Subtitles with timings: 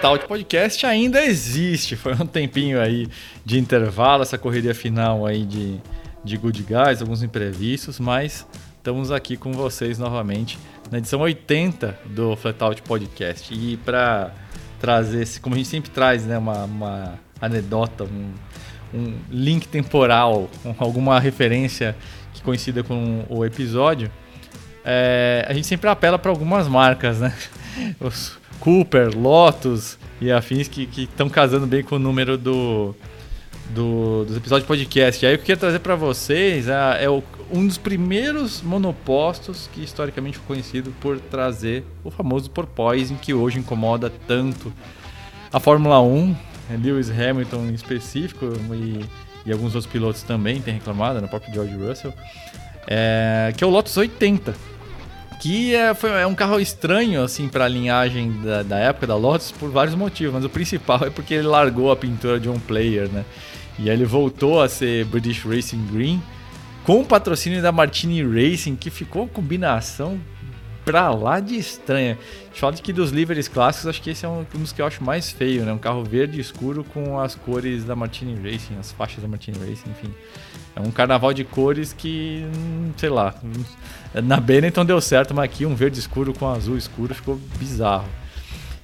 [0.00, 1.96] Flatout Podcast ainda existe.
[1.96, 3.08] Foi um tempinho aí
[3.44, 5.80] de intervalo, essa correria final aí de,
[6.22, 10.56] de Good Guys, alguns imprevistos, mas estamos aqui com vocês novamente
[10.88, 13.52] na edição 80 do Flatout Podcast.
[13.52, 14.32] E para
[14.78, 18.32] trazer, como a gente sempre traz, né, uma, uma anedota, um,
[18.94, 21.96] um link temporal, alguma referência
[22.32, 24.08] que coincida com o episódio,
[24.84, 27.34] é, a gente sempre apela para algumas marcas, né?
[28.00, 32.94] Os Cooper, Lotus e afins que estão casando bem com o número do,
[33.70, 35.24] do, dos episódios de podcast.
[35.24, 39.82] E aí eu queria trazer para vocês é, é o, um dos primeiros monopostos que
[39.82, 44.72] historicamente foi conhecido por trazer o famoso porpoising que hoje incomoda tanto
[45.52, 46.36] a Fórmula 1,
[46.70, 49.04] é, Lewis Hamilton em específico e,
[49.46, 52.12] e alguns outros pilotos também têm reclamado, no né, próprio George Russell,
[52.86, 54.54] é, que é o Lotus 80
[55.40, 59.16] que é, foi, é um carro estranho assim para a linhagem da, da, época da
[59.16, 62.58] Lotus por vários motivos, mas o principal é porque ele largou a pintura de um
[62.58, 63.24] player, né?
[63.78, 66.20] E aí ele voltou a ser British Racing Green
[66.84, 70.18] com o patrocínio da Martini Racing, que ficou uma combinação
[70.84, 72.18] pra lá de estranha.
[72.52, 74.86] Fala de que dos liveries clássicos, acho que esse é um, um, dos que eu
[74.86, 75.72] acho mais feio, né?
[75.72, 79.90] Um carro verde escuro com as cores da Martini Racing, as faixas da Martini Racing,
[79.90, 80.12] enfim.
[80.78, 82.46] É um carnaval de cores que,
[82.96, 83.34] sei lá,
[84.22, 88.06] na Benetton deu certo, mas aqui um verde escuro com azul escuro ficou bizarro.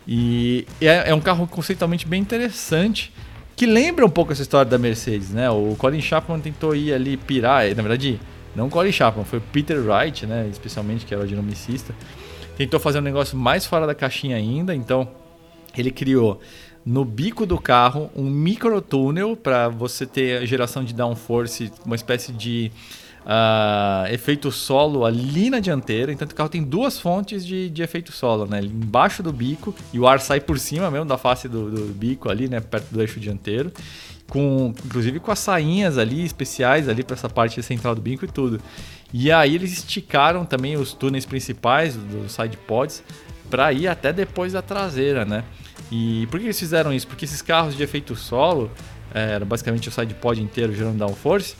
[0.06, 3.12] E é, é um carro conceitualmente bem interessante,
[3.54, 5.48] que lembra um pouco essa história da Mercedes, né?
[5.50, 8.20] O Colin Chapman tentou ir ali pirar, na verdade,
[8.56, 10.48] não Colin Chapman, foi o Peter Wright, né?
[10.50, 11.94] Especialmente, que era o dinamicista.
[12.56, 15.08] Tentou fazer um negócio mais fora da caixinha ainda, então
[15.78, 16.40] ele criou
[16.84, 22.70] no bico do carro um microtúnel para você ter geração de downforce, uma espécie de
[23.24, 26.12] uh, efeito solo ali na dianteira.
[26.12, 28.60] Então o carro tem duas fontes de, de efeito solo, né?
[28.62, 32.30] Embaixo do bico e o ar sai por cima mesmo da face do, do bico
[32.30, 32.60] ali, né?
[32.60, 33.72] Perto do eixo dianteiro.
[34.28, 38.28] Com, inclusive com as sainhas ali especiais ali para essa parte central do bico e
[38.28, 38.60] tudo.
[39.12, 43.02] E aí eles esticaram também os túneis principais dos side pods
[43.50, 45.44] para ir até depois da traseira, né?
[45.90, 47.06] E por que eles fizeram isso?
[47.06, 48.70] Porque esses carros de efeito solo,
[49.14, 51.56] é, era basicamente o side pod inteiro gerando downforce,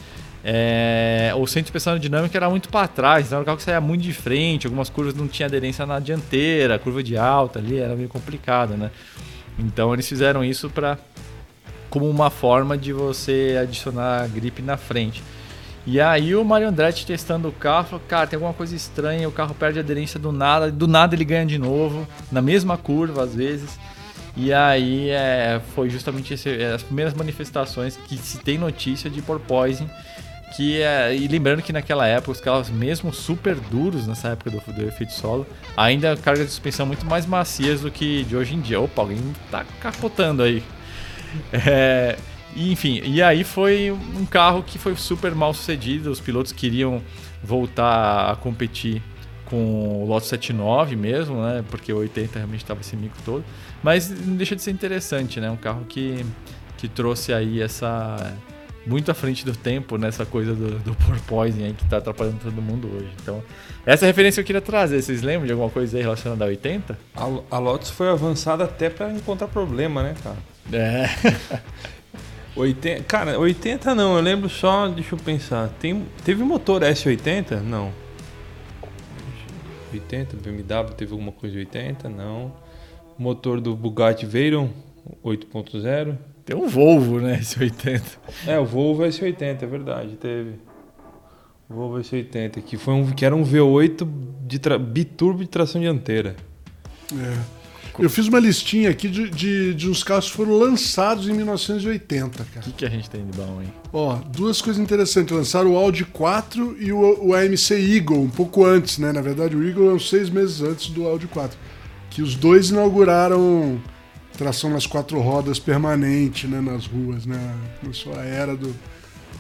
[0.47, 3.63] é, o centro de pressão aerodinâmica era muito para trás, então era um carro que
[3.63, 7.79] saía muito de frente, algumas curvas não tinha aderência na dianteira, curva de alta ali
[7.79, 8.91] era meio complicado, né?
[9.59, 10.99] Então eles fizeram isso para
[11.89, 15.23] como uma forma de você adicionar grip na frente.
[15.87, 19.33] E aí o Mario Andretti testando o carro, falou, cara, tem alguma coisa estranha, o
[19.33, 23.35] carro perde aderência do nada, do nada ele ganha de novo, na mesma curva às
[23.35, 23.79] vezes.
[24.37, 29.89] E aí é, foi justamente esse, as primeiras manifestações que se tem notícia de porpoising
[30.57, 34.61] que é, e lembrando que naquela época os carros mesmo super duros nessa época do,
[34.73, 35.45] do efeito solo
[35.77, 38.81] ainda cargas de suspensão muito mais macias do que de hoje em dia.
[38.81, 39.19] Opa alguém
[39.51, 40.63] tá capotando aí.
[41.53, 42.17] É,
[42.55, 46.11] enfim e aí foi um carro que foi super mal sucedido.
[46.11, 47.03] Os pilotos queriam
[47.43, 49.03] voltar a competir
[49.47, 51.65] com o Lotus 79 mesmo né?
[51.69, 53.45] Porque o 80 realmente estava esse mico todo
[53.85, 56.27] mas não deixa de ser interessante né um carro que
[56.77, 58.37] que trouxe aí essa
[58.87, 62.61] muito à frente do tempo nessa coisa do, do porpoising aí que tá atrapalhando todo
[62.61, 63.11] mundo hoje.
[63.23, 63.43] Então,
[63.87, 65.01] essa referência eu queria trazer.
[65.01, 66.99] Vocês lembram de alguma coisa aí relacionada a 80?
[67.15, 70.37] A, a Lotus foi avançada até para encontrar problema, né, cara?
[70.73, 71.09] É.
[72.57, 75.69] 80, cara, 80 não, eu lembro só, deixa eu pensar.
[75.81, 77.61] Tem, teve motor S80?
[77.61, 77.93] Não.
[79.93, 82.09] 80, BMW teve alguma coisa de 80?
[82.09, 82.53] Não.
[83.19, 84.71] Motor do Bugatti Veyron
[85.25, 86.17] 8.0?
[86.45, 87.39] Tem um Volvo, né?
[87.41, 88.03] Esse 80.
[88.47, 90.57] É, o Volvo S80, é verdade, teve.
[91.69, 94.07] O Volvo S80, que, foi um, que era um V8
[94.47, 94.79] de tra...
[94.79, 96.37] biturbo de tração dianteira.
[97.13, 97.65] É.
[97.99, 102.45] Eu fiz uma listinha aqui de, de, de uns carros que foram lançados em 1980,
[102.45, 102.61] cara.
[102.61, 103.73] O que, que a gente tem de bom, hein?
[103.93, 105.35] Ó, duas coisas interessantes.
[105.35, 109.13] Lançaram o Audi 4 e o, o AMC Eagle, um pouco antes, né?
[109.13, 111.57] Na verdade, o Eagle é uns seis meses antes do Audi 4.
[112.15, 113.81] Que os dois inauguraram
[114.39, 117.55] tração nas quatro rodas permanente né, nas ruas, né?
[117.81, 118.73] Começou a era do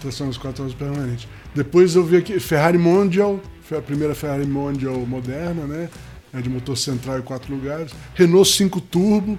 [0.00, 1.29] tração nas quatro rodas permanente.
[1.55, 5.88] Depois eu vi aqui Ferrari Mondial, foi a primeira Ferrari Mondial moderna, né?
[6.32, 7.93] É de motor central e quatro lugares.
[8.12, 9.38] Renault 5 Turbo.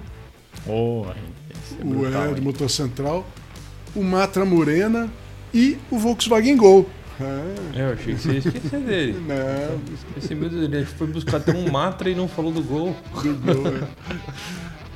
[0.66, 3.26] Oh, é o é, de motor central.
[3.94, 5.10] O Matra Murena
[5.52, 6.88] e o Volkswagen Gol.
[7.20, 7.82] É.
[7.82, 9.20] Eu achei que você ia esquecer dele.
[9.26, 9.80] Não.
[10.16, 12.94] Esse meu Deus, ele foi buscar até um Matra e não falou do Gol.
[13.14, 13.88] Do Gol, é.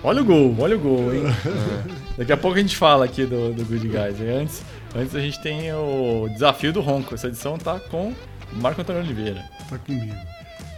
[0.03, 1.25] Olha o gol, olha o gol, hein?
[1.27, 2.19] É.
[2.19, 4.19] Daqui a pouco a gente fala aqui do, do Good Guys.
[4.19, 4.63] Antes,
[4.97, 7.15] antes a gente tem o desafio do Ronco.
[7.15, 8.15] Essa edição tá com
[8.51, 9.45] Marco Antônio Oliveira.
[9.69, 10.15] Tá comigo.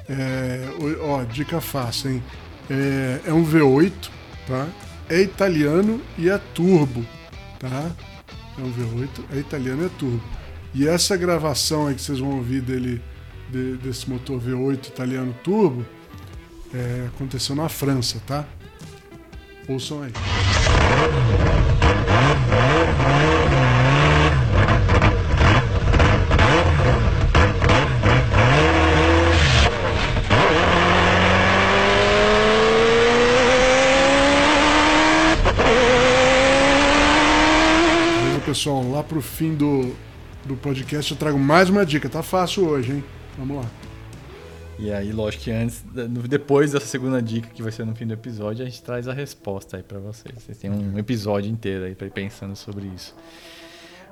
[0.08, 0.68] É,
[1.02, 2.22] ó, dica fácil, hein?
[2.68, 3.92] É, é um V8,
[4.48, 4.66] tá?
[5.12, 7.04] é italiano e é turbo,
[7.58, 7.90] tá?
[8.58, 10.22] É um V8, é italiano e é turbo.
[10.74, 13.02] E essa gravação aí que vocês vão ouvir dele,
[13.50, 15.84] de, desse motor V8 italiano turbo,
[16.74, 18.46] é, aconteceu na França, tá?
[19.68, 20.12] Ouçam aí.
[38.52, 39.94] pessoal, lá pro fim do,
[40.44, 42.08] do podcast eu trago mais uma dica.
[42.08, 43.04] Tá fácil hoje, hein?
[43.38, 43.70] Vamos lá.
[44.78, 45.84] E aí, lógico que antes,
[46.28, 49.12] depois dessa segunda dica, que vai ser no fim do episódio, a gente traz a
[49.12, 50.34] resposta aí para vocês.
[50.34, 53.14] Vocês têm um episódio inteiro aí para ir pensando sobre isso.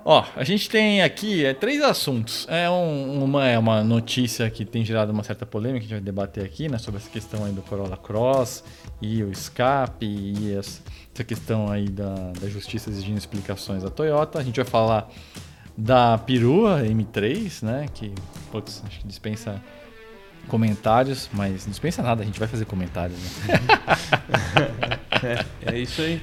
[0.04, 2.46] Ó, a gente tem aqui é, três assuntos.
[2.48, 5.96] É um, uma, é uma notícia que tem gerado uma certa polêmica, que a gente
[5.96, 6.78] vai debater aqui, né?
[6.78, 8.62] Sobre essa questão aí do Corolla Cross
[9.02, 10.80] e o escape e essa,
[11.12, 14.38] essa questão aí da, da justiça exigindo explicações da Toyota.
[14.38, 15.10] A gente vai falar
[15.80, 17.86] da perua M3, né?
[17.92, 18.12] Que,
[18.52, 19.60] putz, acho que dispensa
[20.46, 23.60] comentários, mas não dispensa nada, a gente vai fazer comentários, né?
[25.64, 26.22] é, é isso aí.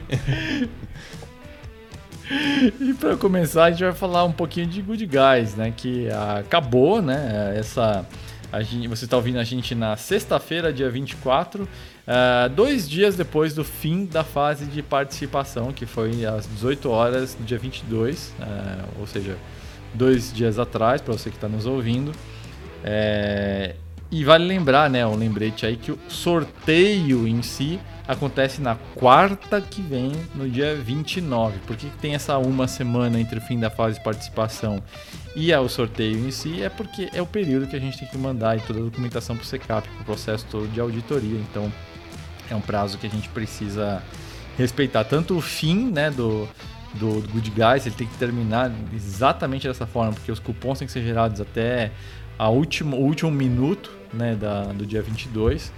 [2.80, 5.74] e para começar, a gente vai falar um pouquinho de Good Guys, né?
[5.75, 6.07] Que
[6.39, 7.56] acabou, né?
[7.57, 8.06] Essa.
[8.52, 13.54] A gente, você está ouvindo a gente na sexta-feira, dia 24, uh, dois dias depois
[13.54, 19.00] do fim da fase de participação, que foi às 18 horas do dia 22, uh,
[19.00, 19.38] ou seja,
[19.94, 22.12] dois dias atrás, para você que está nos ouvindo.
[22.84, 23.76] É,
[24.10, 29.59] e vale lembrar, né, um lembrete aí que o sorteio em si acontece na quarta
[29.59, 31.59] que vem, no dia 29.
[31.59, 34.81] Por que tem essa uma semana entre o fim da fase de participação
[35.36, 36.63] e o sorteio em si?
[36.63, 39.44] É porque é o período que a gente tem que mandar toda a documentação para
[39.44, 41.38] o SECAP, para o processo todo de auditoria.
[41.38, 41.71] Então,
[42.50, 44.01] é um prazo que a gente precisa
[44.57, 46.48] respeitar tanto o fim né, do,
[46.94, 50.88] do, do Good Guys, ele tem que terminar exatamente dessa forma, porque os cupons têm
[50.88, 51.92] que ser gerados até
[52.39, 55.71] a o último minuto né, da, do dia 22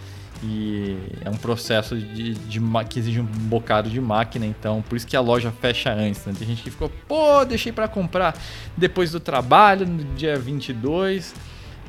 [0.44, 5.06] e é um processo de, de, que exige um bocado de máquina, então por isso
[5.06, 6.26] que a loja fecha antes.
[6.26, 6.34] Né?
[6.38, 8.38] Tem gente que ficou, pô, deixei para comprar
[8.78, 11.36] depois do trabalho, no dia 22.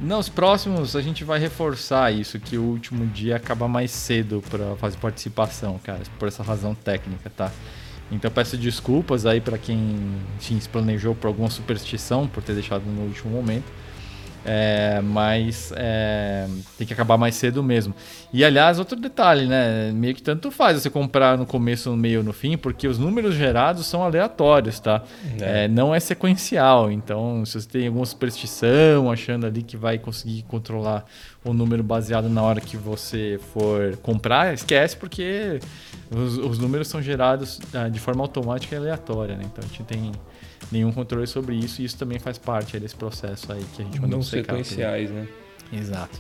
[0.01, 4.75] Nos próximos a gente vai reforçar isso, que o último dia acaba mais cedo para
[4.77, 7.53] fazer participação, cara, por essa razão técnica, tá?
[8.11, 13.03] Então peço desculpas aí para quem se planejou por alguma superstição por ter deixado no
[13.03, 13.71] último momento.
[14.45, 16.47] É, mas é,
[16.79, 17.95] tem que acabar mais cedo mesmo.
[18.33, 19.93] E aliás, outro detalhe, né?
[19.93, 22.99] Meio que tanto faz você comprar no começo, no meio ou no fim, porque os
[22.99, 25.03] números gerados são aleatórios, tá?
[25.39, 25.65] É.
[25.65, 25.69] é.
[25.69, 26.91] não é sequencial.
[26.91, 31.05] Então, se você tem alguma superstição, achando ali que vai conseguir controlar
[31.45, 35.59] o número baseado na hora que você for comprar, esquece, porque
[36.11, 39.45] os, os números são gerados ah, de forma automática e aleatória, né?
[39.45, 40.13] Então a gente tem
[40.71, 44.01] nenhum controle sobre isso e isso também faz parte desse processo aí que a gente
[44.01, 45.27] Não sequenciais, né?
[45.73, 46.19] Exato.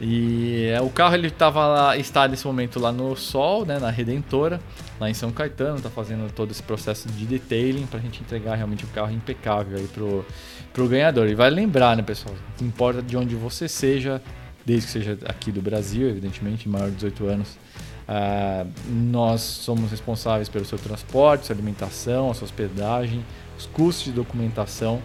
[0.00, 3.90] E é, o carro ele tava lá, está nesse momento lá no Sol, né, na
[3.90, 4.60] Redentora,
[5.00, 8.56] lá em São Caetano, tá fazendo todo esse processo de detailing para a gente entregar
[8.56, 10.24] realmente o carro impecável aí pro,
[10.72, 11.28] pro ganhador.
[11.28, 14.20] E vai lembrar, né, pessoal, não importa de onde você seja,
[14.66, 17.58] desde que seja aqui do Brasil, evidentemente, maior de 18 anos,
[18.06, 23.24] uh, nós somos responsáveis pelo seu transporte, sua alimentação, a sua hospedagem,
[23.56, 25.00] os custos de documentação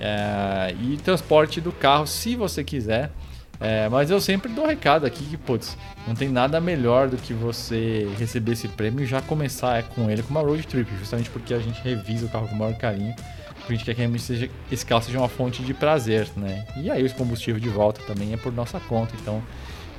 [0.00, 3.10] é, e transporte do carro, se você quiser.
[3.58, 7.32] É, mas eu sempre dou recado aqui que, putz, não tem nada melhor do que
[7.32, 11.54] você receber esse prêmio e já começar com ele com uma road trip, justamente porque
[11.54, 13.14] a gente revisa o carro com o maior carinho,
[13.54, 16.66] porque a gente quer que realmente seja, esse carro seja uma fonte de prazer, né?
[16.76, 19.42] E aí o combustível de volta também é por nossa conta, então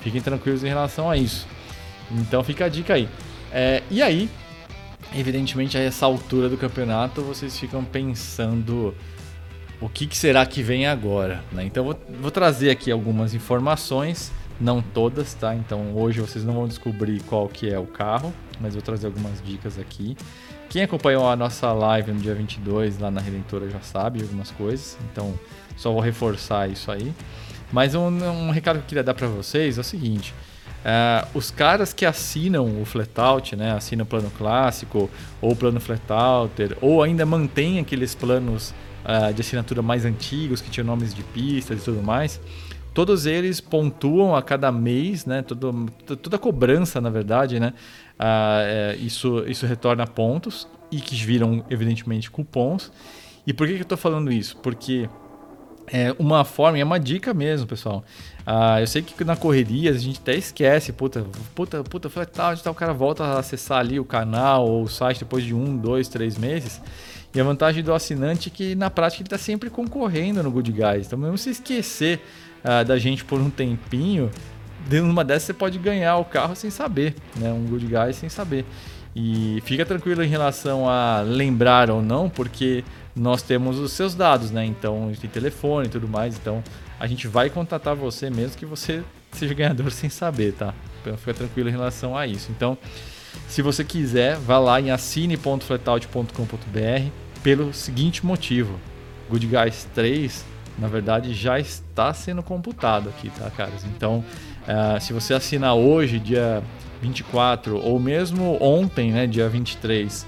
[0.02, 1.48] fiquem tranquilos em relação a isso.
[2.12, 3.10] Então fica a dica aí.
[3.52, 4.30] É, e aí,
[5.16, 8.94] evidentemente a essa altura do campeonato vocês ficam pensando
[9.80, 11.64] o que, que será que vem agora, né?
[11.64, 15.56] Então vou, vou, trazer aqui algumas informações, não todas, tá?
[15.56, 19.42] Então hoje vocês não vão descobrir qual que é o carro, mas vou trazer algumas
[19.44, 20.18] dicas aqui.
[20.70, 24.98] Quem acompanhou a nossa live no dia 22 lá na Redentora já sabe algumas coisas,
[25.12, 25.34] então
[25.76, 27.14] só vou reforçar isso aí.
[27.72, 30.34] Mas um, um recado que eu queria dar para vocês é o seguinte:
[30.86, 35.10] Uh, os caras que assinam o Flatout, né, assinam o plano clássico
[35.42, 40.70] ou o plano Flatouter, ou ainda mantêm aqueles planos uh, de assinatura mais antigos que
[40.70, 42.40] tinham nomes de pistas e tudo mais,
[42.94, 45.88] todos eles pontuam a cada mês, né, todo,
[46.22, 47.74] toda cobrança, na verdade, né,
[48.20, 52.92] uh, isso, isso retorna pontos e que viram, evidentemente, cupons.
[53.46, 54.58] E por que, que eu estou falando isso?
[54.58, 55.10] Porque
[55.92, 58.04] é uma forma, é uma dica mesmo, pessoal.
[58.46, 61.26] Ah, eu sei que na correria a gente até esquece, puta,
[61.56, 64.88] puta, puta, foi tal, tal, o cara volta a acessar ali o canal ou o
[64.88, 66.82] site depois de um, dois, três meses.
[67.34, 70.72] E a vantagem do assinante é que na prática ele está sempre concorrendo no Good
[70.72, 71.08] Guys.
[71.08, 72.22] Então, mesmo se esquecer
[72.64, 74.32] ah, da gente por um tempinho,
[74.90, 77.52] numa dessas você pode ganhar o carro sem saber, né?
[77.52, 78.66] Um Good Guys sem saber.
[79.16, 82.84] E fica tranquilo em relação a lembrar ou não, porque
[83.18, 84.66] nós temos os seus dados, né?
[84.66, 86.38] Então a tem telefone e tudo mais.
[86.38, 86.64] Então
[87.00, 90.74] a gente vai contatar você mesmo que você seja ganhador sem saber, tá?
[91.02, 92.52] Então fica tranquilo em relação a isso.
[92.52, 92.78] Então,
[93.48, 97.12] se você quiser, vá lá em assine.flatout.com.br
[97.44, 98.80] pelo seguinte motivo:
[99.30, 100.46] Good Guys 3,
[100.78, 103.84] na verdade, já está sendo computado aqui, tá, caras?
[103.86, 104.24] Então,
[104.64, 106.62] uh, se você assinar hoje, dia
[107.02, 110.28] 24, ou mesmo ontem, né, dia 23, uh,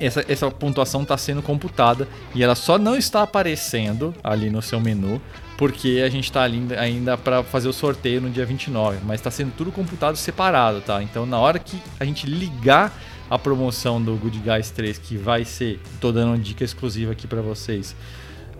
[0.00, 4.80] essa, essa pontuação está sendo computada e ela só não está aparecendo ali no seu
[4.80, 5.20] menu
[5.56, 9.52] porque a gente está ainda para fazer o sorteio no dia 29, mas está sendo
[9.56, 11.02] tudo computado separado, tá?
[11.02, 12.96] Então na hora que a gente ligar
[13.28, 17.26] a promoção do Good Guys 3, que vai ser, tô dando uma dica exclusiva aqui
[17.26, 17.94] para vocês,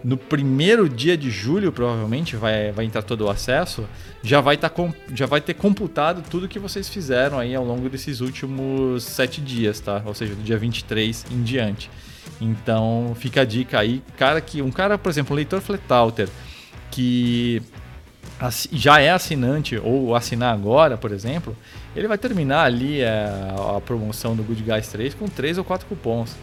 [0.05, 3.87] no primeiro dia de julho, provavelmente, vai, vai entrar todo o acesso,
[4.23, 4.71] já vai, tá,
[5.14, 9.81] já vai ter computado tudo que vocês fizeram aí ao longo desses últimos sete dias,
[9.81, 10.02] tá?
[10.05, 11.90] Ou seja, do dia 23 em diante.
[12.40, 14.02] Então, fica a dica aí.
[14.17, 16.28] Cara que, um cara, por exemplo, um leitor Fletalter,
[16.90, 17.62] que
[18.71, 21.57] já é assinante ou assinar agora, por exemplo,
[21.97, 25.64] ele vai terminar ali a, é, a promoção do Good Guys 3 com três ou
[25.64, 26.37] quatro cupons.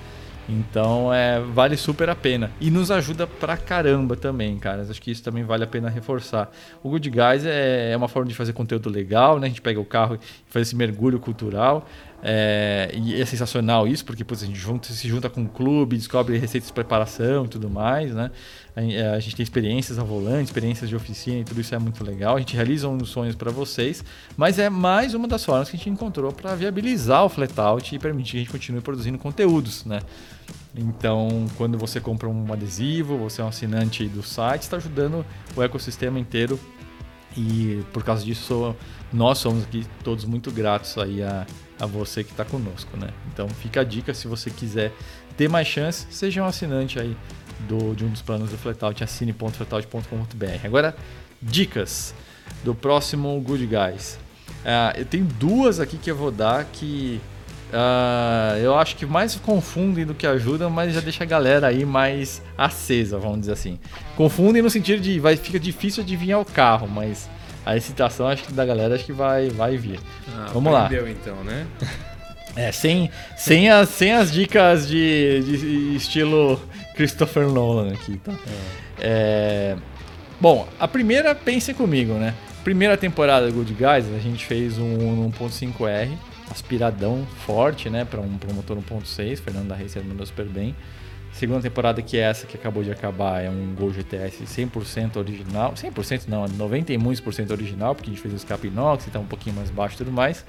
[0.47, 2.51] Então é, vale super a pena.
[2.59, 4.83] E nos ajuda pra caramba também, cara.
[4.83, 6.51] Acho que isso também vale a pena reforçar.
[6.83, 9.47] O Good Guys é, é uma forma de fazer conteúdo legal, né?
[9.47, 11.87] A gente pega o carro e faz esse mergulho cultural.
[12.27, 16.37] É, e é sensacional isso, porque a gente junta, se junta com um clube, descobre
[16.37, 18.31] receitas de preparação e tudo mais, né?
[18.75, 21.79] A, é, a, gente tem experiências ao volante, experiências de oficina e tudo isso é
[21.79, 22.35] muito legal.
[22.35, 24.03] A gente realiza uns sonhos para vocês,
[24.35, 27.99] mas é mais uma das formas que a gente encontrou para viabilizar o flat-out e
[27.99, 30.01] permitir que a gente continue produzindo conteúdos, né?
[30.75, 35.63] Então, quando você compra um adesivo, você é um assinante do site, está ajudando o
[35.63, 36.59] ecossistema inteiro
[37.37, 38.75] e por causa disso
[39.11, 41.45] nós somos aqui todos muito gratos aí a
[41.79, 43.09] a você que está conosco, né?
[43.31, 44.91] Então fica a dica se você quiser
[45.35, 47.15] ter mais chance, seja um assinante aí
[47.61, 50.65] do, de um dos planos do Flatout, assine.flatout.com.br.
[50.65, 50.95] Agora,
[51.41, 52.13] dicas
[52.63, 54.19] do próximo Good Guys.
[54.65, 57.21] Uh, eu tenho duas aqui que eu vou dar que
[57.71, 61.85] uh, eu acho que mais confundem do que ajudam, mas já deixa a galera aí
[61.85, 63.79] mais acesa, vamos dizer assim.
[64.15, 67.29] Confundem no sentido de vai fica difícil adivinhar o carro, mas
[67.65, 69.99] a excitação acho que da galera acho que vai, vai vir.
[70.35, 70.89] Ah, Vamos lá.
[71.09, 71.67] então, né?
[72.55, 76.61] É, sem, sem, as, sem as dicas de, de estilo
[76.95, 78.31] Christopher Nolan aqui, tá?
[78.31, 78.85] É.
[78.99, 79.77] É,
[80.39, 82.33] bom, a primeira, pensem comigo, né?
[82.63, 86.17] Primeira temporada Good Guys, a gente fez um 1.5R,
[86.49, 88.05] aspiradão forte, né?
[88.05, 90.75] Para um, pra um motor 1.6, Fernando da Racer mandou super bem.
[91.31, 95.73] Segunda temporada que é essa que acabou de acabar é um Gol GTS 100% original.
[95.73, 99.53] 100% não, 91% original, porque a gente fez o escape inox e tá um pouquinho
[99.53, 100.45] mais baixo e tudo mais.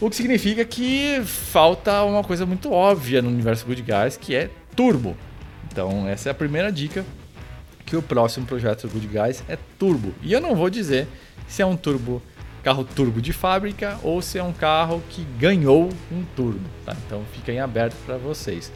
[0.00, 4.50] O que significa que falta uma coisa muito óbvia no universo Good Guys, que é
[4.74, 5.14] turbo.
[5.76, 7.04] Então, essa é a primeira dica
[7.84, 10.14] que o próximo projeto do Good Guys é turbo.
[10.22, 11.06] E eu não vou dizer
[11.46, 12.22] se é um turbo
[12.62, 16.96] carro turbo de fábrica ou se é um carro que ganhou um turbo, tá?
[17.06, 18.72] Então, fica em aberto para vocês.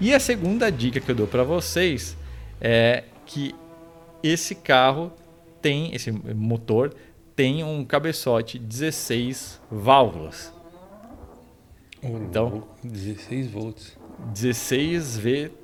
[0.00, 2.16] E a segunda dica que eu dou para vocês
[2.60, 3.54] é que
[4.20, 5.12] esse carro
[5.62, 6.92] tem, esse motor
[7.36, 10.52] tem um cabeçote 16 válvulas.
[12.02, 13.96] Então, 16 volts.
[14.34, 15.59] 16V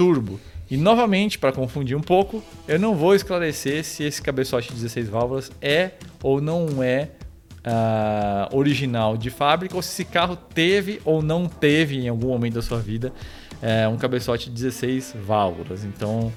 [0.00, 0.40] turbo.
[0.70, 5.52] E novamente, para confundir um pouco, eu não vou esclarecer se esse cabeçote 16 válvulas
[5.60, 5.90] é
[6.22, 7.10] ou não é
[7.58, 12.54] uh, original de fábrica, ou se esse carro teve ou não teve em algum momento
[12.54, 13.12] da sua vida
[13.60, 15.84] é um cabeçote de 16 válvulas.
[15.84, 16.32] Então,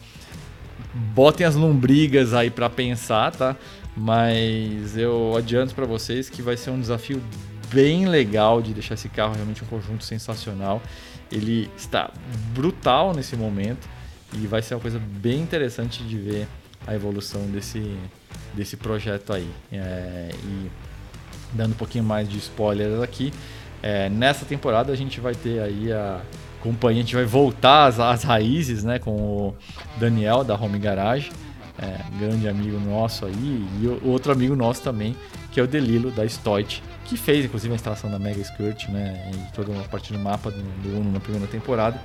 [0.94, 3.56] botem as lombrigas aí para pensar, tá?
[3.96, 7.24] Mas eu adianto para vocês que vai ser um desafio
[7.74, 10.82] bem legal de deixar esse carro realmente um conjunto sensacional.
[11.34, 12.12] Ele está
[12.54, 13.90] brutal nesse momento
[14.34, 16.48] e vai ser uma coisa bem interessante de ver
[16.86, 17.98] a evolução desse,
[18.54, 19.50] desse projeto aí.
[19.72, 20.72] É, e
[21.54, 23.34] dando um pouquinho mais de spoilers aqui,
[23.82, 26.22] é, nessa temporada a gente vai ter aí a
[26.62, 29.56] companhia, a gente vai voltar às, às raízes, né, com o
[29.98, 31.32] Daniel da Home Garage,
[31.78, 35.16] é, grande amigo nosso aí, e outro amigo nosso também,
[35.52, 36.82] que é o Delilo da Stoit,
[37.14, 40.50] que fez inclusive a instalação da Mega Skirt, né, e toda a parte do mapa
[40.50, 42.02] do, do Uno na primeira temporada.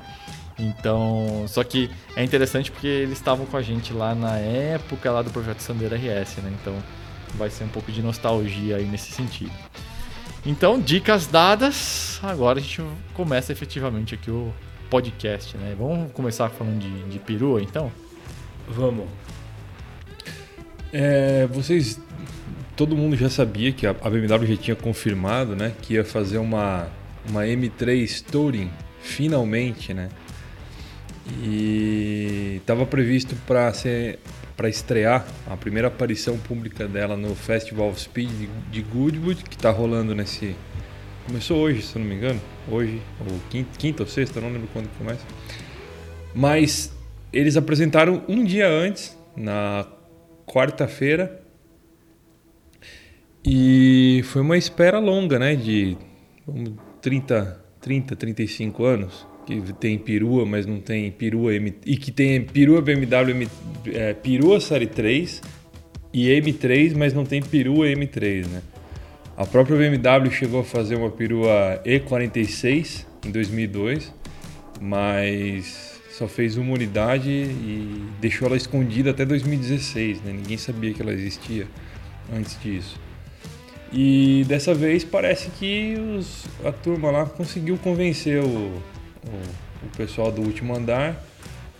[0.58, 5.22] Então, só que é interessante porque eles estavam com a gente lá na época lá
[5.22, 6.52] do projeto Sandero RS, né?
[6.60, 6.74] Então,
[7.36, 9.52] vai ser um pouco de nostalgia aí nesse sentido.
[10.44, 12.82] Então, dicas dadas, agora a gente
[13.14, 14.52] começa efetivamente aqui o
[14.90, 15.74] podcast, né?
[15.78, 17.92] Vamos começar falando de, de perua, então?
[18.68, 19.06] Vamos.
[20.92, 22.00] É, vocês,
[22.78, 26.88] todo mundo já sabia que a BMW já tinha confirmado, né, que ia fazer uma
[27.28, 28.70] uma M3 Touring,
[29.00, 30.08] finalmente, né?
[31.42, 34.20] E estava previsto para ser
[34.56, 39.70] para estrear a primeira aparição pública dela no Festival of Speed de Goodwood, que está
[39.70, 40.56] rolando nesse.
[41.26, 42.40] Começou hoje, se eu não me engano.
[42.70, 45.25] Hoje, ou quinta, quinta ou sexta, não lembro quando começa.
[46.35, 46.92] Mas
[47.32, 49.87] eles apresentaram um dia antes, na
[50.47, 51.47] quarta-feira.
[53.45, 55.54] E foi uma espera longa, né?
[55.54, 55.97] De
[57.00, 62.42] 30, 30, 35 anos que tem perua, mas não tem perua M, e que tem
[62.42, 63.49] perua BMW M,
[63.87, 65.40] é, perua série 3
[66.12, 68.62] e M3, mas não tem perua M3, né?
[69.37, 74.12] A própria BMW chegou a fazer uma perua E46 em 2002,
[74.83, 80.33] mas só fez uma unidade e deixou ela escondida até 2016, né?
[80.33, 81.66] Ninguém sabia que ela existia
[82.35, 83.00] antes disso.
[83.92, 88.83] E dessa vez parece que os, a turma lá conseguiu convencer o, o,
[89.83, 91.25] o pessoal do último andar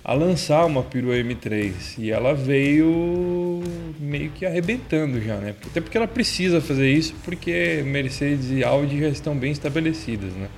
[0.09, 3.63] a lançar uma perua M3 e ela veio
[4.01, 5.55] meio que arrebentando já, né?
[5.67, 10.49] Até porque ela precisa fazer isso porque Mercedes e Audi já estão bem estabelecidas, né?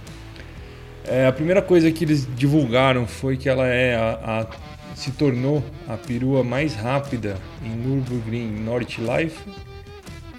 [1.05, 5.65] É, a primeira coisa que eles divulgaram foi que ela é a, a, se tornou
[5.89, 9.41] a perua mais rápida em Nürburgring Nordschleife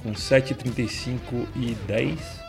[0.04, 2.42] com 7:35 e 10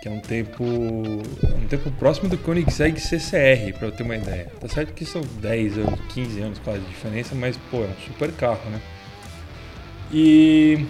[0.00, 4.46] que é um tempo um tempo próximo do Koenigsegg CCR, para eu ter uma ideia.
[4.60, 7.94] Tá certo que são 10 anos, 15 anos quase de diferença, mas pô, é um
[8.06, 8.80] super carro, né?
[10.12, 10.86] E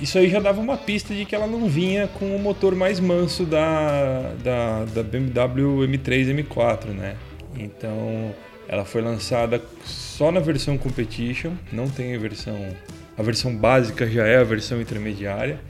[0.00, 2.98] isso aí já dava uma pista de que ela não vinha com o motor mais
[2.98, 7.16] manso da, da, da BMW M3 M4, né?
[7.56, 8.34] Então
[8.68, 12.56] ela foi lançada só na versão Competition, não tem a versão.
[13.16, 15.60] A versão básica já é a versão intermediária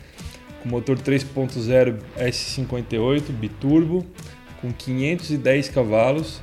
[0.63, 4.07] com motor 3.0 S58 biturbo,
[4.61, 6.41] com 510 cavalos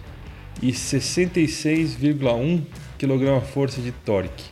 [0.61, 2.63] e 66,1
[2.97, 4.43] kgf de torque.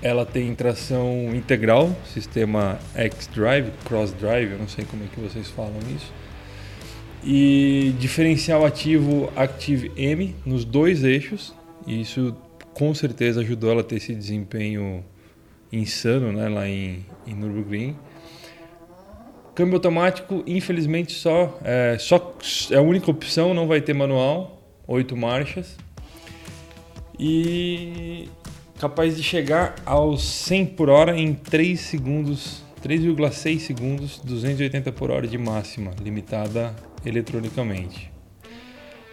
[0.00, 5.48] Ela tem tração integral, sistema X-Drive, Cross Drive, eu não sei como é que vocês
[5.48, 6.12] falam isso.
[7.22, 11.54] E diferencial ativo Active M nos dois eixos,
[11.86, 12.36] isso
[12.74, 15.04] com certeza ajudou ela a ter esse desempenho
[15.72, 17.96] insano né, lá em, em Nürburgring.
[19.54, 22.36] Câmbio automático, infelizmente, só é, só
[22.72, 25.76] é a única opção, não vai ter manual, oito marchas.
[27.18, 28.28] E
[28.78, 35.28] capaz de chegar aos 100 por hora em 3 segundos, 3,6 segundos, 280 por hora
[35.28, 36.74] de máxima, limitada
[37.06, 38.13] eletronicamente.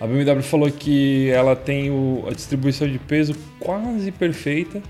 [0.02, 4.82] A BMW falou que ela tem o, a distribuição de peso quase perfeita,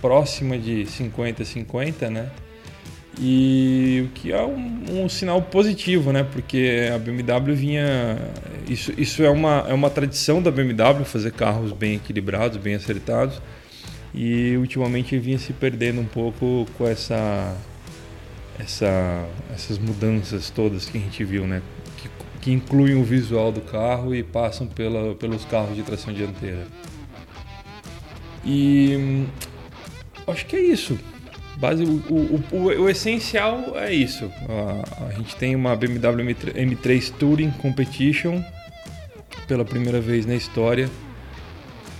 [0.00, 2.30] próxima de 50-50, né?
[3.18, 6.22] E o que é um, um, sinal positivo, né?
[6.22, 8.16] Porque a BMW vinha.
[8.68, 13.42] Isso, isso é, uma, é uma tradição da BMW fazer carros bem equilibrados, bem acertados.
[14.14, 17.56] E ultimamente vinha se perdendo um pouco com essa,
[18.56, 21.60] essa, essas mudanças todas que a gente viu, né?
[22.44, 26.66] Que, incluem o visual do carro e passam pela, pelos carros de tração dianteira.
[28.44, 29.26] E hum,
[30.26, 30.98] acho que é isso
[31.56, 34.30] Base, o, o, o, o, essencial é isso.
[34.48, 38.42] A, a, gente tem uma BMW M3 Touring Competition
[39.46, 40.90] pela primeira vez na história,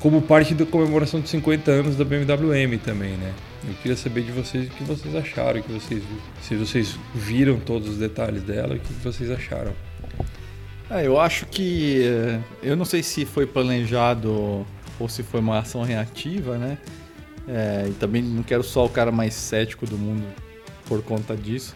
[0.00, 3.33] como parte da comemoração de 50 anos da BMW M também, né?
[3.66, 6.02] Eu queria saber de vocês o que vocês acharam, que vocês,
[6.42, 9.72] se vocês viram todos os detalhes dela, o que vocês acharam.
[10.90, 14.66] É, eu acho que eh, eu não sei se foi planejado
[15.01, 16.79] ou se foi uma ação reativa, né?
[17.49, 20.25] É, e também não quero só o cara mais cético do mundo
[20.87, 21.75] por conta disso.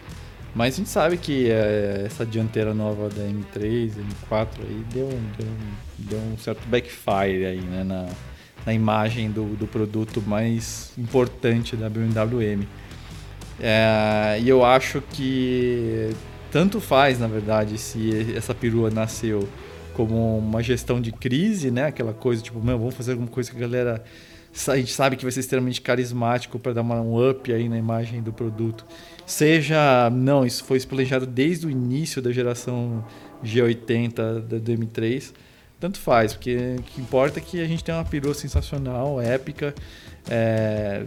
[0.55, 3.93] Mas a gente sabe que é, essa dianteira nova da M3,
[4.31, 5.49] M4 aí deu, deu,
[5.99, 8.07] deu um certo backfire aí, né, na,
[8.65, 12.69] na imagem do, do produto mais importante da BMW M.
[13.61, 16.11] É, e eu acho que
[16.51, 19.49] tanto faz, na verdade, se essa perua nasceu
[19.95, 21.87] como uma gestão de crise, né?
[21.87, 24.05] Aquela coisa tipo, meu, vamos fazer alguma coisa que a galera
[24.67, 27.79] a gente sabe que vai ser extremamente carismático para dar uma, um up aí na
[27.79, 28.85] imagem do produto.
[29.27, 33.05] Seja, não, isso foi planejado desde o início da geração
[33.45, 35.33] G80 da, do M3,
[35.79, 39.75] tanto faz, porque o que importa é que a gente tem uma perua sensacional, épica,
[40.29, 41.05] é,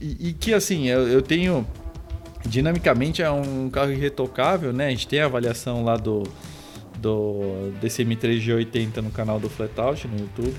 [0.00, 1.66] e, e, que assim, eu, eu, tenho.
[2.44, 4.86] Dinamicamente é um carro irretocável, né?
[4.88, 6.22] A gente tem a avaliação lá do,
[6.98, 10.56] do DCM3 G80 no canal do Flatout no YouTube.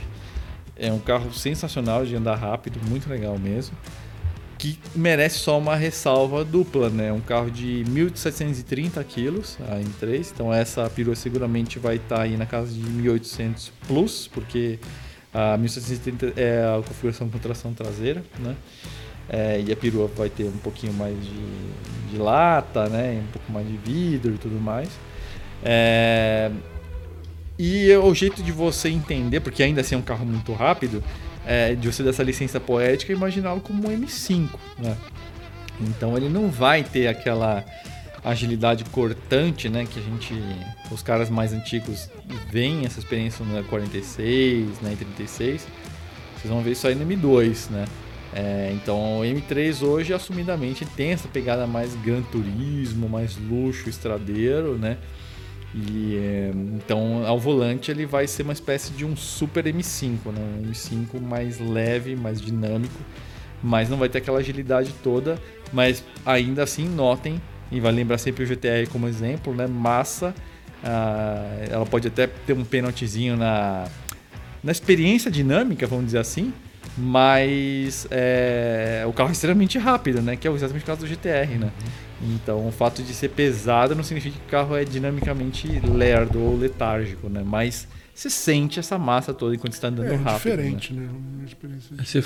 [0.76, 3.76] É um carro sensacional de andar rápido, muito legal mesmo.
[4.58, 7.12] Que merece só uma ressalva dupla, né?
[7.12, 10.32] Um carro de 1.730 quilos, a M3.
[10.34, 14.80] Então essa perua seguramente vai estar tá aí na casa de 1.800 plus, porque
[15.34, 18.56] a 1.730 é a configuração com tração traseira, né?
[19.30, 23.22] É, e a perua vai ter um pouquinho mais de, de lata, né?
[23.28, 24.90] Um pouco mais de vidro e tudo mais.
[25.64, 26.52] É,
[27.60, 31.04] e o jeito de você entender, porque ainda assim é um carro muito rápido,
[31.46, 34.96] é de você dar essa licença poética imaginá-lo como um M5, né?
[35.82, 37.66] Então ele não vai ter aquela
[38.24, 39.88] agilidade cortante, né?
[39.90, 40.34] Que a gente,
[40.92, 42.10] os caras mais antigos
[42.52, 45.68] veem essa experiência no 46, na 36.
[46.36, 47.86] Vocês vão ver isso aí no M2, né?
[48.38, 54.78] É, então o M3 hoje assumidamente tem essa pegada mais Gran Turismo, mais luxo, estradeiro,
[54.78, 55.00] né?
[55.74, 60.60] E, é, então ao volante ele vai ser uma espécie de um super M5, né?
[60.62, 63.00] um M5 mais leve, mais dinâmico,
[63.64, 65.42] mas não vai ter aquela agilidade toda,
[65.74, 69.66] mas ainda assim notem e vai lembrar sempre o GTR como exemplo, né?
[69.66, 70.36] Massa,
[70.84, 73.88] ah, ela pode até ter um pênaltizinho na
[74.64, 76.54] na experiência dinâmica, vamos dizer assim,
[76.98, 80.36] mas é, o carro é extremamente rápido, né?
[80.36, 81.72] Que é exatamente o caso do GTR, né?
[82.22, 86.58] Então, o fato de ser pesado não significa que o carro é dinamicamente lerdo ou
[86.58, 87.44] letárgico, né?
[87.46, 90.54] Mas você sente essa massa toda enquanto está andando é, rápido.
[90.54, 91.08] É diferente, né?
[91.64, 91.78] né?
[92.04, 92.24] Você,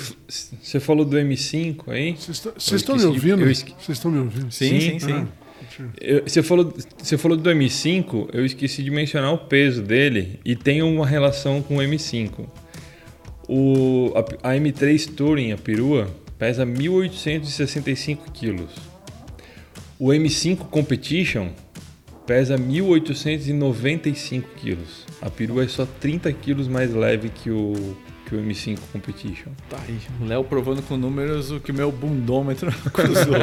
[0.62, 2.16] você falou do M5 aí?
[2.16, 3.44] Vocês estão me ouvindo?
[3.44, 4.50] Vocês estão me ouvindo?
[4.50, 5.12] Sim, sim, sim.
[5.12, 6.22] Ah.
[6.24, 10.82] Você, falou, você falou do M5, eu esqueci de mencionar o peso dele e tem
[10.82, 12.46] uma relação com o M5.
[13.48, 18.70] O, a, a M3 Touring, a perua, pesa 1.865 quilos.
[19.98, 21.50] O M5 Competition
[22.26, 25.06] pesa 1.895 quilos.
[25.20, 29.52] A perua é só 30 quilos mais leve que o, que o M5 Competition.
[29.68, 33.36] Tá aí, o Léo provando com números o que o meu bundômetro cruzou.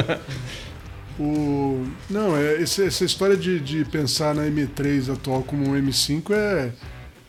[1.18, 6.32] o, não, é, essa, essa história de, de pensar na M3 atual como um M5
[6.32, 6.72] é,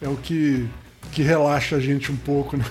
[0.02, 0.68] é o que
[1.12, 2.65] que relaxa a gente um pouco, né?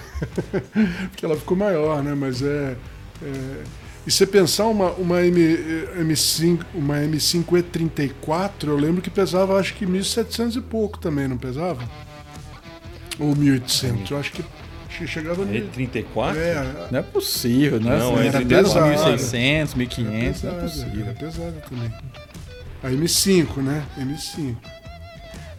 [1.10, 2.14] Porque ela ficou maior, né?
[2.14, 2.76] Mas é,
[3.22, 3.62] é...
[4.06, 5.38] E você pensar uma, uma, M,
[6.00, 11.36] M5, uma M5 E34, eu lembro que pesava acho que 1.700 e pouco também, não
[11.36, 11.86] pesava?
[13.18, 14.42] Ou 1.800, eu acho que
[15.06, 15.52] chegava no.
[15.52, 16.36] E34?
[16.36, 17.98] É, não é possível, né?
[17.98, 18.90] Não, é era pesado.
[18.90, 21.04] 1.600, 1.500, não é possível.
[21.04, 21.92] Era pesado também.
[22.82, 23.84] A M5, né?
[23.98, 24.56] M5.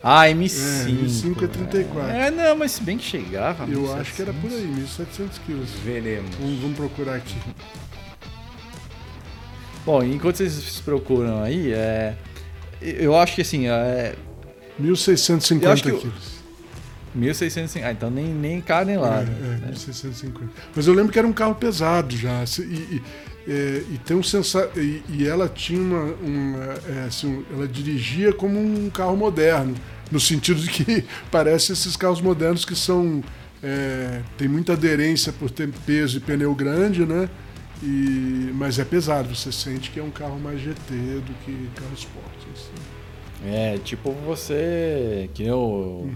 [0.04, 0.60] Ah, M5.
[0.60, 2.12] É, M5 é 34.
[2.12, 3.64] É, não, mas se bem que chegava.
[3.66, 4.02] Eu 1700.
[4.02, 5.70] acho que era por aí, 1700 quilos.
[5.84, 6.36] Veremos.
[6.36, 7.36] Vamos, vamos procurar aqui.
[9.86, 12.16] Bom, enquanto vocês procuram aí, é,
[12.82, 13.68] eu acho que assim.
[13.68, 14.16] É,
[14.80, 16.42] 1650 eu quilos.
[17.14, 17.88] 1650.
[17.88, 19.22] Ah, então nem, nem cá nem lá.
[19.22, 19.60] É, né?
[19.64, 20.52] é 1650.
[20.76, 22.44] Mas eu lembro que era um carro pesado já.
[22.60, 23.04] E, e,
[23.48, 24.70] é, e tem um sensa...
[24.76, 26.04] E, e, ela tinha uma.
[26.22, 29.76] uma é, assim, ela dirigia como um carro moderno.
[30.12, 33.24] No sentido de que parece esses carros modernos que são.
[33.64, 37.30] É, tem muita aderência por ter peso e pneu grande, né?
[37.84, 41.94] E, mas é pesado, você sente que é um carro mais GT do que carro
[41.94, 42.48] esporte.
[42.54, 43.02] Assim.
[43.46, 45.30] É, tipo você.
[45.34, 46.12] Que eu.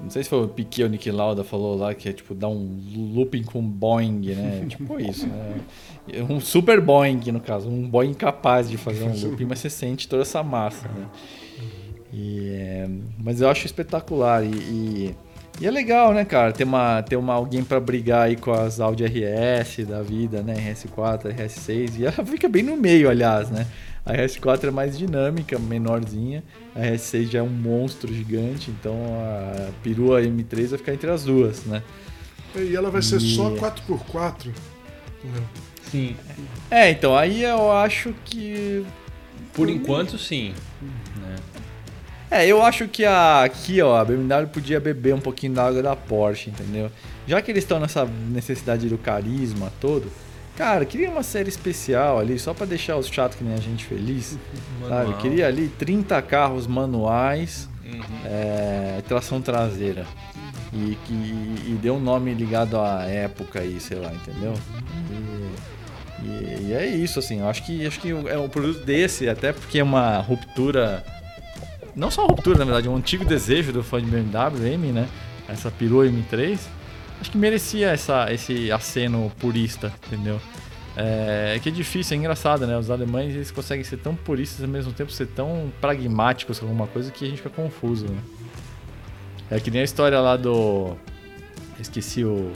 [0.00, 2.34] Não sei se foi o Piquet ou o Nick Lauda falou lá que é tipo
[2.34, 2.78] dar um
[3.14, 4.64] looping com Boeing, né?
[4.68, 5.56] tipo isso, né?
[6.28, 7.68] Um super Boeing, no caso.
[7.68, 11.06] Um Boeing capaz de fazer um looping, mas você sente toda essa massa, né?
[12.12, 12.88] E, é,
[13.18, 14.44] mas eu acho espetacular.
[14.44, 15.14] E, e,
[15.60, 16.52] e, é legal, né, cara?
[16.52, 20.54] Ter, uma, ter uma, alguém para brigar aí com as Audi RS da vida, né?
[20.72, 21.98] RS4, RS6.
[21.98, 23.66] E ela fica bem no meio, aliás, né?
[24.04, 26.44] A RS4 é mais dinâmica, menorzinha.
[26.74, 31.24] A RS6 já é um monstro gigante, então a perua M3 vai ficar entre as
[31.24, 31.82] duas, né?
[32.54, 34.52] E ela vai ser só 4x4?
[35.90, 36.16] Sim.
[36.70, 38.84] É, então aí eu acho que.
[39.54, 40.54] Por enquanto, sim.
[41.16, 41.36] Né?
[42.30, 45.82] É, eu acho que a, aqui, ó, a BMW podia beber um pouquinho da água
[45.82, 46.90] da Porsche, entendeu?
[47.26, 50.10] Já que eles estão nessa necessidade do carisma todo,
[50.56, 53.84] Cara, queria uma série especial ali, só para deixar os chatos que nem a gente
[53.84, 54.38] feliz.
[54.88, 55.12] Sabe?
[55.18, 58.00] Queria ali 30 carros manuais, uhum.
[58.24, 60.06] é, tração traseira.
[60.72, 64.54] E, que, e deu um nome ligado à época aí, sei lá, entendeu?
[65.10, 65.75] E,
[66.22, 69.52] e, e é isso, assim, eu acho que, acho que é um produto desse, até
[69.52, 71.04] porque é uma ruptura
[71.96, 75.08] não só uma ruptura, na verdade, um antigo desejo do fã de BMW, M, né?
[75.48, 76.58] Essa perua M3.
[77.18, 80.38] Acho que merecia essa, esse aceno purista, entendeu?
[80.94, 82.76] É, é que é difícil, é engraçado, né?
[82.76, 86.86] Os alemães eles conseguem ser tão puristas ao mesmo tempo ser tão pragmáticos com alguma
[86.86, 88.18] coisa que a gente fica confuso, né?
[89.50, 90.94] É que nem a história lá do.
[91.80, 92.52] Esqueci o.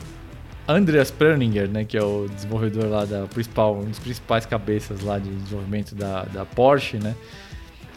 [0.72, 1.84] Andreas Perninger, né?
[1.84, 6.24] Que é o desenvolvedor lá da principal, um dos principais cabeças lá de desenvolvimento da,
[6.24, 7.14] da Porsche, né?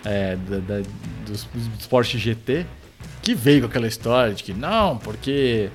[0.05, 0.83] É, da, da,
[1.25, 2.65] dos, dos Porsche GT,
[3.21, 5.69] que veio com aquela história de que não, porque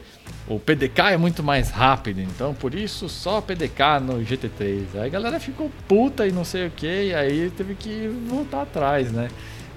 [0.47, 4.85] o PDK é muito mais rápido, então por isso só PDK no GT3.
[4.95, 8.63] Aí a galera ficou puta e não sei o que, e aí teve que voltar
[8.63, 9.29] atrás, né?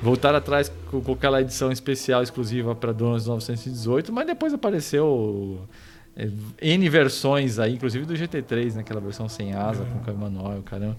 [0.01, 5.61] Voltar atrás com, com aquela edição especial exclusiva para donos 918, mas depois apareceu
[6.61, 8.81] N versões aí, inclusive do GT3, né?
[8.81, 9.85] Aquela versão sem asa, é.
[9.85, 10.97] com câmbio manual, caramba.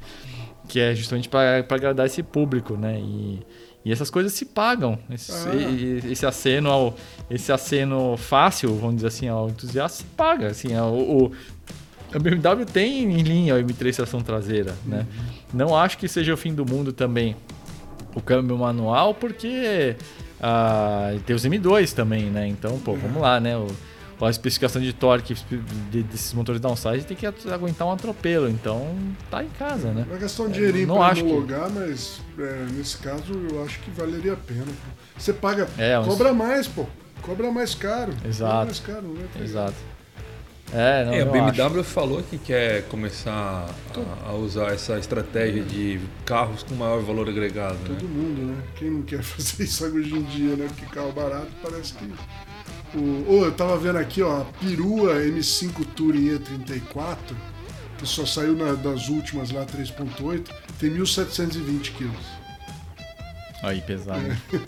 [0.68, 2.98] Que é justamente para agradar esse público, né?
[2.98, 3.40] E,
[3.84, 4.98] e essas coisas se pagam.
[5.10, 6.10] Esse, ah.
[6.10, 6.96] esse aceno ao,
[7.30, 10.48] esse aceno fácil, vamos dizer assim, ao entusiasta se paga.
[10.48, 11.30] Assim, é o,
[12.14, 14.98] a BMW tem em linha o M3 tração traseira, né?
[14.98, 15.22] uhum.
[15.22, 15.32] né?
[15.52, 17.36] Não acho que seja o fim do mundo também
[18.14, 19.96] o câmbio manual, porque
[20.40, 22.46] ah, tem os M2 também, né?
[22.46, 23.56] Então, pô, vamos lá, né?
[23.56, 23.66] O,
[24.24, 25.34] a especificação de torque
[25.90, 28.94] desses motores downsize tem que aguentar um atropelo, então
[29.30, 30.06] tá em casa, né?
[30.08, 31.78] Vai gastar um dinheirinho é, para homologar, que...
[31.78, 34.66] mas é, nesse caso eu acho que valeria a pena.
[35.16, 36.06] Você paga, é, uns...
[36.06, 36.86] cobra mais, pô.
[37.22, 38.12] Cobra mais caro.
[38.24, 38.66] Exato.
[38.66, 39.76] Mais caro, não é Exato.
[40.74, 41.84] É, não, é, a BMW acho.
[41.84, 43.68] falou que quer começar
[44.24, 47.74] a, a, usar essa estratégia de carros com maior valor agregado.
[47.74, 47.84] Né?
[47.88, 48.08] Todo né?
[48.08, 48.62] mundo, né?
[48.76, 50.66] Quem não quer fazer isso hoje em dia, né?
[50.68, 52.10] Porque carro barato parece que
[52.94, 57.16] o, oh, eu tava vendo aqui, ó, a perua M5 Touring E34,
[57.98, 62.42] que só saiu na, das últimas lá, 3.8, tem 1.720 quilos.
[63.62, 64.20] Aí, pesado.
[64.20, 64.60] É.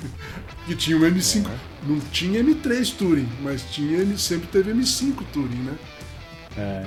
[0.71, 1.47] e tinha o M5.
[1.47, 1.59] É.
[1.87, 5.75] Não tinha M3 Touring, mas tinha, sempre teve M5 Touring, né?
[6.57, 6.87] É,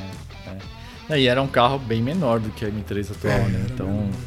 [1.10, 1.19] é.
[1.19, 3.67] E era um carro bem menor do que a M3 atual, é, né?
[3.69, 3.88] Então.
[3.88, 4.27] Menor.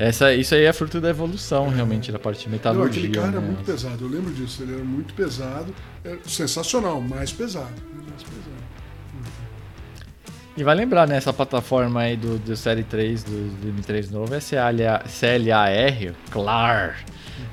[0.00, 3.02] Essa, isso aí é fruto da evolução, realmente, da parte de metalurgia.
[3.02, 3.36] Não, aquele cara né?
[3.36, 4.62] era muito pesado, eu lembro disso.
[4.62, 7.68] Ele era muito pesado, é sensacional, mais pesado.
[7.92, 8.60] Mais pesado.
[10.56, 14.34] E vai lembrar, né, essa plataforma aí do, do Série 3, do, do M3 novo,
[14.34, 17.04] é CLA, CLAR, CLAR,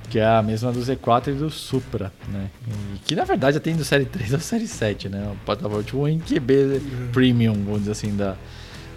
[0.10, 2.50] que é a mesma do Z4 e do Supra, né?
[2.96, 5.22] E que na verdade já tem do Série 3 ao Série 7, né?
[5.22, 6.80] Uma plataforma tipo um NQB é.
[7.12, 8.38] Premium, vamos dizer assim, da,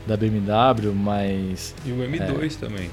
[0.06, 1.74] da BMW, mas...
[1.84, 2.90] E o M2 é, também.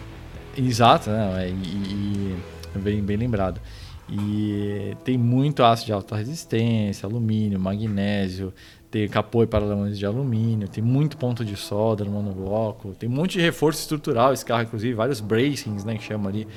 [0.57, 1.45] Exato, né?
[1.45, 2.35] É, e,
[2.75, 3.61] e, bem, bem lembrado.
[4.09, 8.53] E tem muito aço de alta resistência, alumínio, magnésio,
[8.89, 13.11] tem capô e paralamas de alumínio, tem muito ponto de solda no monobloco, tem um
[13.11, 16.47] monte de reforço estrutural esse carro, inclusive vários bracings, né, que chama ali,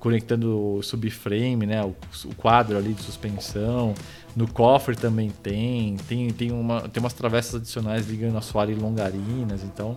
[0.00, 3.94] conectando o subframe, né, o, o, quadro ali de suspensão.
[4.34, 9.62] No cofre também tem, tem, tem, uma, tem umas travessas adicionais ligando assoalho e longarinas,
[9.62, 9.96] então,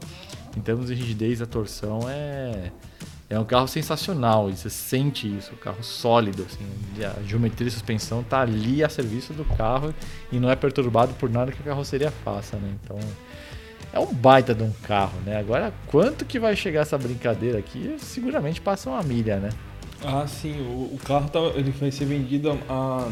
[0.56, 2.72] em termos de rigidez, a torção é
[3.30, 6.66] é um carro sensacional, e você sente isso, um carro sólido, assim,
[7.04, 9.94] a geometria de suspensão está ali a serviço do carro
[10.32, 12.74] e não é perturbado por nada que a carroceria faça, né?
[12.84, 12.98] Então,
[13.94, 15.38] é um baita de um carro, né?
[15.38, 17.96] Agora, quanto que vai chegar essa brincadeira aqui?
[18.00, 19.50] Seguramente passa uma milha, né?
[20.04, 23.08] Ah, sim, o, o carro tá, ele vai ser vendido a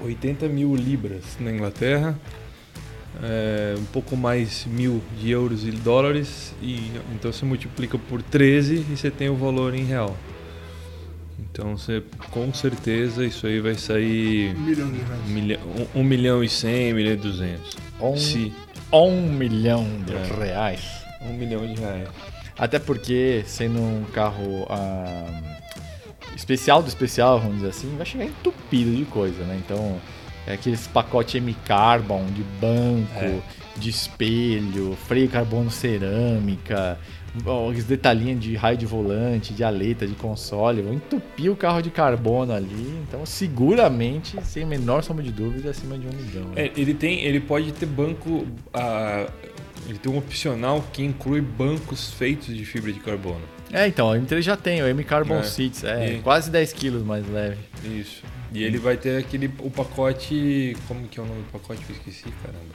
[0.00, 2.18] 80 mil libras na Inglaterra
[3.22, 8.74] é, um pouco mais mil de euros e dólares e então você multiplica por 13
[8.90, 10.16] e você tem o valor em real.
[11.38, 15.28] Então você com certeza isso aí vai sair um milhão de reais.
[15.28, 15.60] Milhão,
[15.94, 17.76] um, um milhão e cem, milhão e duzentos.
[18.00, 18.52] Um, Se,
[18.92, 20.80] um milhão de é, reais.
[21.22, 22.08] Um milhão de reais.
[22.58, 25.42] Até porque sendo um carro ah,
[26.36, 29.60] especial do especial, vamos dizer assim, vai chegar entupido de coisa, né?
[29.64, 30.00] Então
[30.46, 33.40] é aqueles pacotes M-Carbon de banco, é.
[33.76, 36.98] de espelho, freio carbono cerâmica,
[37.44, 40.82] os detalhinhos de raio de volante, de aleta, de console.
[40.82, 43.02] Vão entupir o carro de carbono ali.
[43.08, 46.44] Então, seguramente, sem a menor sombra de dúvida, acima de um milhão.
[46.50, 46.66] Né?
[46.66, 48.30] É, ele tem, ele pode ter banco.
[48.30, 49.30] Uh,
[49.88, 53.42] ele tem um opcional que inclui bancos feitos de fibra de carbono.
[53.72, 55.42] É, então, o M3 já tem, o M-Carbon é.
[55.42, 56.18] Seats, é e...
[56.20, 57.58] quase 10 quilos mais leve.
[57.84, 58.22] Isso.
[58.54, 60.76] E ele vai ter aquele o pacote.
[60.86, 62.74] Como que é o nome do pacote que eu esqueci, caramba?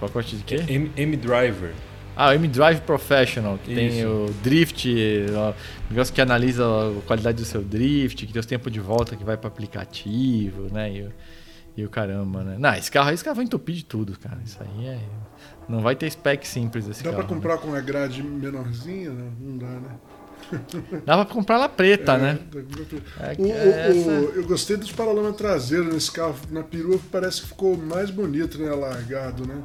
[0.00, 0.64] Pacote de quê?
[0.66, 1.72] M, M Driver.
[2.16, 3.80] Ah, o M-Drive Professional, que Isso.
[3.80, 8.46] tem o drift, o negócio que analisa a qualidade do seu drift, que tem os
[8.46, 10.92] tempos de volta que vai para aplicativo, né?
[10.92, 11.08] E,
[11.76, 12.56] e, o caramba, né?
[12.56, 14.38] Não, esse carro aí, esse carro vai entupir de tudo, cara.
[14.44, 15.00] Isso aí é.
[15.68, 17.22] Não vai ter spec simples esse dá carro.
[17.22, 17.60] Dá pra comprar né?
[17.62, 19.10] com a grade menorzinha?
[19.10, 19.96] Não, não dá, né?
[21.04, 22.38] Dava pra comprar ela preta, É, né?
[22.50, 22.60] da-
[23.26, 26.36] É, O- o- essa- o- eu gostei dos paralamas traseiros nesse carro.
[26.50, 28.70] Na perua parece que ficou mais bonito, né?
[28.70, 29.60] Alargado, né?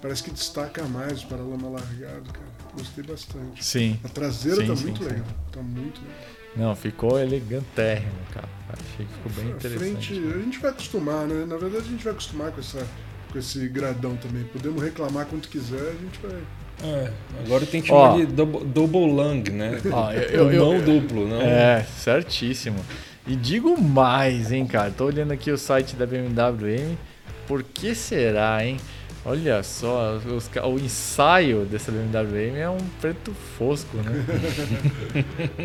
[0.00, 2.50] Parece que destaca mais os paralamas alargados, cara.
[2.74, 3.64] Gostei bastante.
[3.64, 3.98] Sim.
[4.04, 5.08] A traseira Sim, tá sim, muito sim.
[5.10, 5.26] legal.
[5.52, 6.16] Tá muito legal.
[6.56, 8.48] Não, ficou elegantérrimo, cara.
[8.72, 10.08] Achei que ficou bem A interessante.
[10.14, 11.44] frente, a gente vai acostumar, né?
[11.46, 12.86] Na verdade, a gente vai acostumar com, essa,
[13.32, 14.44] com esse gradão também.
[14.44, 16.40] Podemos reclamar quanto quiser, a gente vai.
[16.82, 17.10] É,
[17.44, 18.12] agora tem que Ó.
[18.12, 19.80] chamar de double, double lung, né?
[19.92, 21.40] Ó, eu- eu- não eu- duplo, não.
[21.40, 22.78] É, certíssimo.
[23.26, 24.90] E digo mais, hein, cara.
[24.90, 26.98] Tô olhando aqui o site da BMW M.
[27.46, 28.78] Por que será, hein?
[29.24, 34.24] Olha só, os o ensaio dessa BMW M é um preto fosco, né?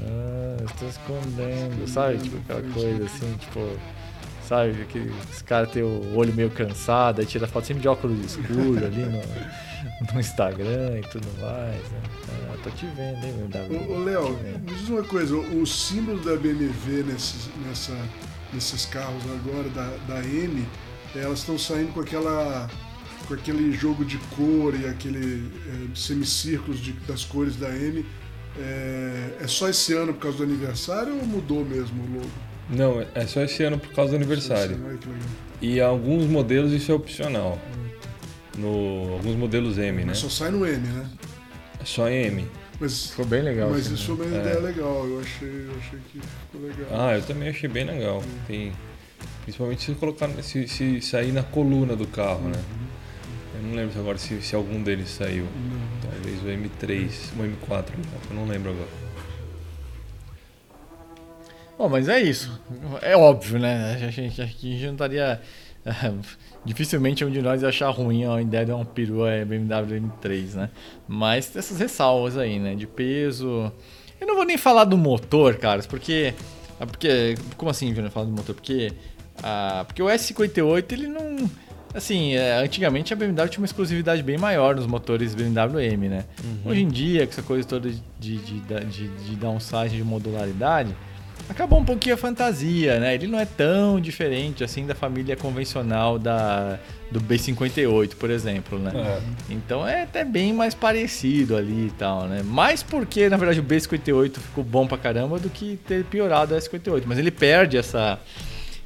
[0.00, 2.18] ah, estou escondendo, sabe?
[2.18, 3.60] Tipo aquela coisa assim, tipo.
[4.48, 8.22] Sabe, que os caras têm o olho meio cansado, aí tira foto sempre de óculos
[8.26, 9.18] escuros ali no,
[10.12, 11.80] no Instagram e tudo mais.
[11.90, 12.00] Né?
[12.50, 13.92] Ah, tô te vendo, hein, BMW?
[13.92, 17.96] Ô, ô Léo, me diz uma coisa: o símbolo da BMW nesses, nessa,
[18.52, 20.66] nesses carros agora, da, da M,
[21.14, 22.68] elas estão saindo com aquela.
[23.28, 28.04] com aquele jogo de cor e aquele é, semicírculos de- das cores da M.
[28.58, 32.30] É, é só esse ano por causa do aniversário ou mudou mesmo o logo?
[32.70, 34.78] Não, é só esse ano por causa do aniversário.
[35.60, 37.58] E alguns modelos isso é opcional.
[38.56, 40.04] No, alguns modelos M, né?
[40.08, 41.06] Mas só sai no M, né?
[41.80, 42.46] É só M.
[42.80, 43.70] Mas, Ficou bem legal.
[43.70, 44.32] mas assim, isso foi né?
[44.32, 44.40] uma É.
[44.50, 46.86] ideia legal, eu achei, eu achei que ficou legal.
[46.92, 48.22] Ah, eu também achei bem legal.
[48.46, 48.72] Tem,
[49.44, 52.60] principalmente se colocar, se, se sair na coluna do carro, né?
[53.56, 55.44] Eu não lembro agora se, se algum deles saiu.
[55.44, 56.10] Não.
[56.10, 57.84] Talvez o M3, o M4,
[58.30, 58.88] eu não lembro agora.
[61.78, 62.60] Bom, mas é isso.
[63.02, 63.94] É óbvio, né?
[64.06, 65.40] A gente aqui já não estaria.
[66.64, 70.70] Dificilmente um de nós ia achar ruim a ideia de uma perua BMW M3, né?
[71.06, 72.74] Mas tem essas ressalvas aí, né?
[72.74, 73.70] De peso.
[74.18, 76.32] Eu não vou nem falar do motor, caras, porque.
[76.80, 78.54] ah, porque como assim, Júnior, falar do motor?
[78.54, 78.92] Porque.
[79.42, 81.50] Ah, porque o S58 ele não.
[81.92, 86.24] Assim, é, antigamente a BMW tinha uma exclusividade bem maior nos motores BMW M, né?
[86.64, 90.96] Hoje em dia, com essa coisa toda de, de, de, de, de downsizing, de modularidade,
[91.48, 93.14] acabou um pouquinho a fantasia, né?
[93.14, 96.78] Ele não é tão diferente assim da família convencional da,
[97.10, 98.92] do B58, por exemplo, né?
[98.94, 99.52] É.
[99.52, 102.42] Então é até bem mais parecido ali e tal, né?
[102.42, 106.58] Mais porque, na verdade, o B58 ficou bom pra caramba do que ter piorado o
[106.58, 107.02] S58.
[107.06, 108.18] Mas ele perde essa,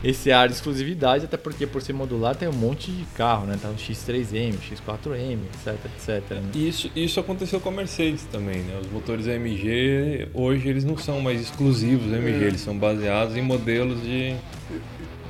[0.02, 3.58] esse ar de exclusividade, até porque por ser modular tem um monte de carro, né?
[3.60, 6.30] Tá o X3M, o X4M, etc, etc.
[6.36, 6.42] né?
[6.54, 8.78] Isso, isso aconteceu com a Mercedes também, né?
[8.80, 12.46] Os motores AMG, hoje eles não são mais exclusivos AMG, É.
[12.46, 14.36] eles são baseados em modelos de,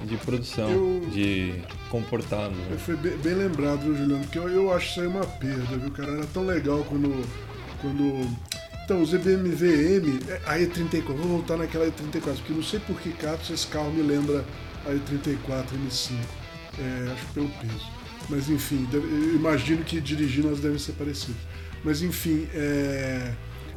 [0.05, 1.55] de produção, Eu- de
[1.89, 2.55] comportado.
[2.55, 2.77] né?
[2.79, 4.23] Foi bem, bem lembrado, viu, Juliano?
[4.25, 6.13] Porque eu, eu acho isso aí uma perda, viu, cara?
[6.13, 7.25] Era tão legal quando.
[7.81, 8.29] quando...
[8.89, 12.99] Então, os BMW M, é, a E34, vou voltar naquela E34, porque não sei por
[12.99, 14.43] que caso esse carro me lembra
[14.87, 16.15] a E34 M5.
[16.79, 17.87] É, acho que pelo peso.
[18.31, 21.37] Mas enfim, eu imagino que dirigindo elas devem ser parecidas.
[21.85, 23.35] Mas enfim, é,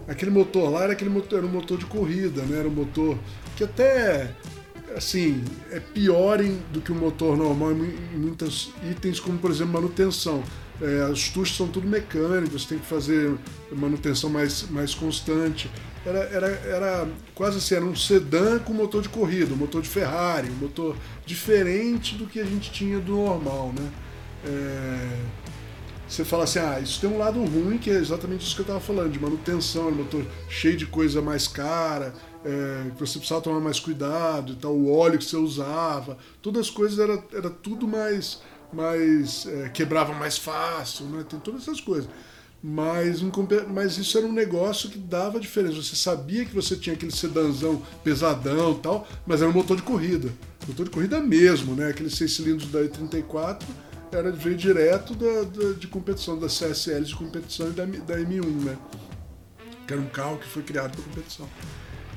[0.08, 2.60] aquele motor lá era aquele motor, era um motor de corrida, né?
[2.60, 3.18] Era um motor
[3.58, 4.32] que até
[4.96, 9.74] assim, é pior em- do que o motor normal em muitos itens, como por exemplo
[9.74, 10.42] manutenção.
[10.82, 13.38] É, as tuchas são tudo mecânicas, você tem que fazer
[13.72, 15.70] manutenção mais, mais constante.
[16.04, 19.90] Era, era, era quase assim, era um sedã com motor de corrida, um motor de
[19.90, 23.92] Ferrari, um motor diferente do que a gente tinha do normal, né?
[24.44, 25.20] É,
[26.12, 28.64] você fala assim, ah, isso tem um lado ruim, que é exatamente isso que eu
[28.64, 32.14] estava falando, de manutenção, um motor cheio de coisa mais cara,
[32.44, 36.64] é, que você precisava tomar mais cuidado e tal, o óleo que você usava, todas
[36.64, 38.42] as coisas era, era tudo mais,
[38.74, 41.26] mais é, quebrava mais fácil, né?
[41.28, 42.10] Tem todas essas coisas.
[42.64, 43.22] Mas,
[43.74, 45.82] mas isso era um negócio que dava diferença.
[45.82, 50.30] Você sabia que você tinha aquele sedanzão pesadão tal, mas era um motor de corrida.
[50.68, 51.90] Motor de corrida mesmo, né?
[51.90, 53.64] Aqueles seis cilindros da E34
[54.12, 58.46] era, veio direto da, da- de competição, da CSL de competição e da, da M1,
[58.64, 58.78] né?
[59.88, 61.50] Que era um carro que foi criado para competição.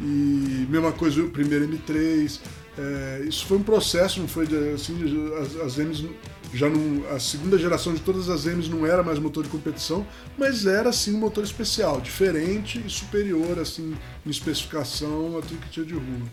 [0.00, 2.40] E mesma coisa o primeiro M3.
[2.76, 4.98] é, isso foi um processo, não foi de- assim,
[5.40, 6.04] as, as M's
[6.52, 7.04] já não.
[7.14, 10.92] A segunda geração de todas as M's não era mais motor de competição, mas era
[10.92, 15.94] sim um motor especial, diferente e superior assim em especificação a tudo que tinha de
[15.94, 16.28] rua.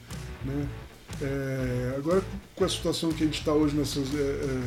[0.45, 0.67] Né?
[1.21, 2.21] É, agora
[2.55, 4.13] com a situação que a gente está hoje nessas.
[4.13, 4.61] é, é,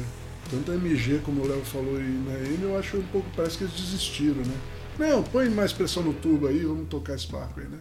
[0.51, 3.27] tanto a MG como o Léo falou e na M, eu acho um pouco.
[3.35, 4.55] Parece que eles desistiram, né?
[4.99, 7.79] Não, põe mais pressão no tubo aí, vamos tocar esse barco aí, né?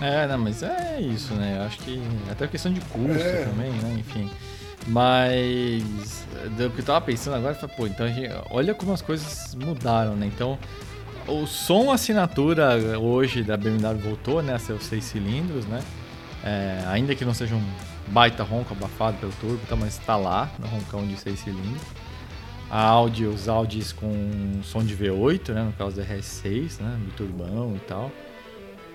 [0.00, 1.56] É, não, mas é isso, né?
[1.58, 2.00] Eu acho que
[2.30, 3.44] até questão de custo É.
[3.44, 3.96] também, né?
[3.98, 4.30] Enfim.
[4.86, 6.26] Mas
[6.56, 10.16] do que eu tava pensando agora, falei, pô, então gente, olha como as coisas mudaram,
[10.16, 10.26] né?
[10.26, 10.58] Então,
[11.26, 15.82] o som assinatura hoje da BMW voltou né, a os seis cilindros, né?
[16.42, 17.62] É, ainda que não seja um
[18.08, 21.82] baita ronco abafado pelo turbo, tá, mas está lá, no roncão de seis cilindros.
[22.70, 27.74] A Audi, os Audis com som de V8, né, no caso da RS6, né, biturbão
[27.76, 28.10] e tal.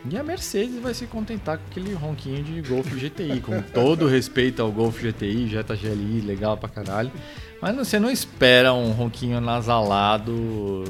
[0.10, 4.62] E a Mercedes vai se contentar com aquele ronquinho de Golf GTI, com todo respeito
[4.62, 7.12] ao Golf GTI, Jetta GLI, legal pra caralho.
[7.60, 10.84] Mas você não espera um ronquinho nasalado.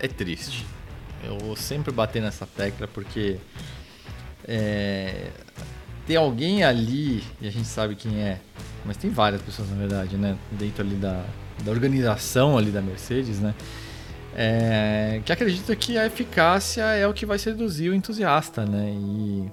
[0.00, 0.66] É triste.
[1.22, 3.36] Eu vou sempre bater nessa tecla porque
[4.44, 5.30] é,
[6.06, 8.40] tem alguém ali, e a gente sabe quem é,
[8.84, 10.36] mas tem várias pessoas na verdade, né?
[10.50, 11.24] Dentro ali da,
[11.62, 13.54] da organização ali da Mercedes, né?
[14.36, 18.90] É, que acredita que a eficácia é o que vai seduzir o entusiasta, né?
[18.90, 19.50] E,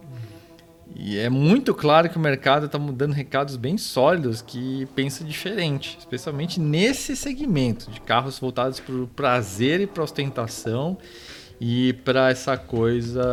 [0.95, 5.97] e é muito claro que o mercado está mudando recados bem sólidos que pensa diferente,
[5.99, 10.97] especialmente nesse segmento de carros voltados para o prazer e para ostentação
[11.59, 13.23] e para essa coisa,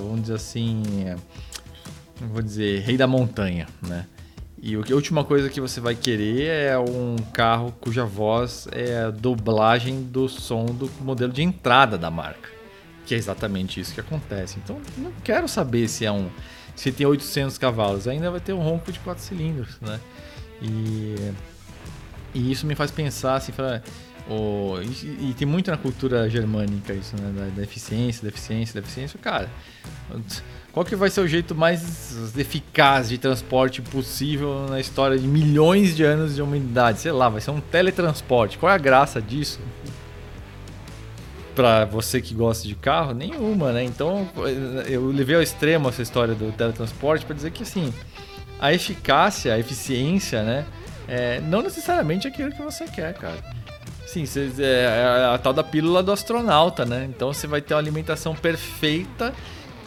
[0.00, 0.82] vamos dizer assim,
[2.20, 4.06] vou dizer, rei da montanha, né?
[4.62, 9.10] E a última coisa que você vai querer é um carro cuja voz é a
[9.10, 12.50] dublagem do som do modelo de entrada da marca.
[13.06, 14.58] Que é exatamente isso que acontece.
[14.62, 16.28] Então, não quero saber se é um
[16.80, 20.00] se tem 800 cavalos, ainda vai ter um ronco de 4 cilindros, né?
[20.62, 21.14] E,
[22.34, 23.82] e isso me faz pensar assim, falar,
[24.28, 27.32] oh, e, e, tem muito na cultura germânica isso, né?
[27.36, 29.18] Da, da eficiência, da eficiência, da eficiência.
[29.18, 29.50] Cara,
[30.72, 35.96] qual que vai ser o jeito mais eficaz de transporte possível na história de milhões
[35.96, 37.00] de anos de humanidade?
[37.00, 38.56] Sei lá, vai ser um teletransporte.
[38.56, 39.58] Qual é a graça disso?
[41.56, 43.82] Para você que gosta de carro, nenhuma, né?
[43.82, 44.28] Então,
[44.88, 47.92] eu levei ao extremo essa história do teletransporte para dizer que assim,
[48.60, 50.64] a eficácia, a eficiência, né?
[51.08, 53.42] É, não necessariamente aquilo que você quer, cara.
[54.06, 54.24] Sim,
[54.58, 57.08] é, é a tal da pílula do astronauta, né?
[57.08, 59.34] Então você vai ter uma alimentação perfeita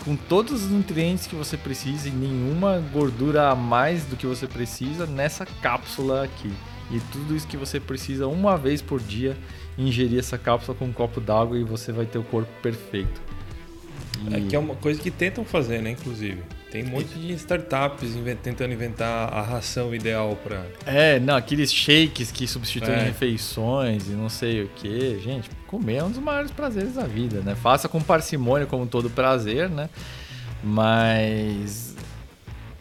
[0.04, 4.48] com todos os nutrientes que você precisa e nenhuma gordura a mais do que você
[4.48, 6.52] precisa nessa cápsula aqui.
[6.92, 9.38] E tudo isso que você precisa uma vez por dia
[9.78, 13.22] ingerir essa cápsula com um copo d'água e você vai ter o corpo perfeito.
[14.30, 14.36] E...
[14.36, 16.42] É que é uma coisa que tentam fazer, né, inclusive.
[16.70, 20.66] Tem um monte de startups tentando inventar a ração ideal para.
[20.86, 23.04] É, não, aqueles shakes que substituem é.
[23.04, 25.20] refeições e não sei o que.
[25.20, 27.56] Gente, comer é um dos maiores prazeres da vida, né?
[27.56, 29.90] Faça com parcimônia, como todo prazer, né?
[30.64, 31.96] Mas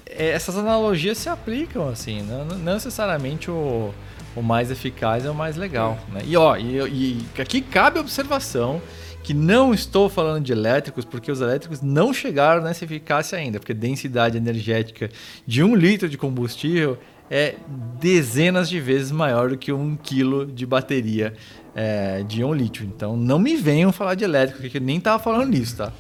[0.04, 3.94] é, essas analogias se aplicam assim, não, não necessariamente o,
[4.36, 6.20] o mais eficaz é o mais legal, né?
[6.26, 8.82] E ó, e, e aqui cabe observação
[9.22, 13.72] que não estou falando de elétricos, porque os elétricos não chegaram nessa eficácia ainda, porque
[13.72, 15.08] a densidade energética
[15.46, 16.98] de um litro de combustível
[17.34, 17.56] é
[17.98, 21.32] dezenas de vezes maior do que um quilo de bateria
[21.74, 22.84] é, de um lítio.
[22.84, 25.90] Então não me venham falar de elétrico, porque eu nem estava falando nisso, tá?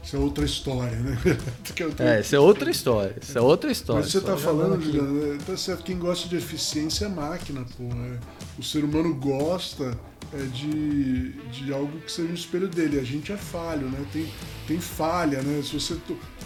[0.00, 1.18] Isso é outra história, né?
[1.98, 3.16] é, isso é outra história.
[3.20, 4.00] Isso é outra história.
[4.00, 7.82] Mas você está falando, de, tá certo, quem gosta de eficiência é máquina, pô.
[7.82, 8.18] É,
[8.56, 9.98] o ser humano gosta
[10.32, 13.00] é, de, de algo que seja um espelho dele.
[13.00, 14.06] A gente é falho, né?
[14.12, 14.26] Tem,
[14.68, 15.60] tem falha, né?
[15.62, 15.96] Se você,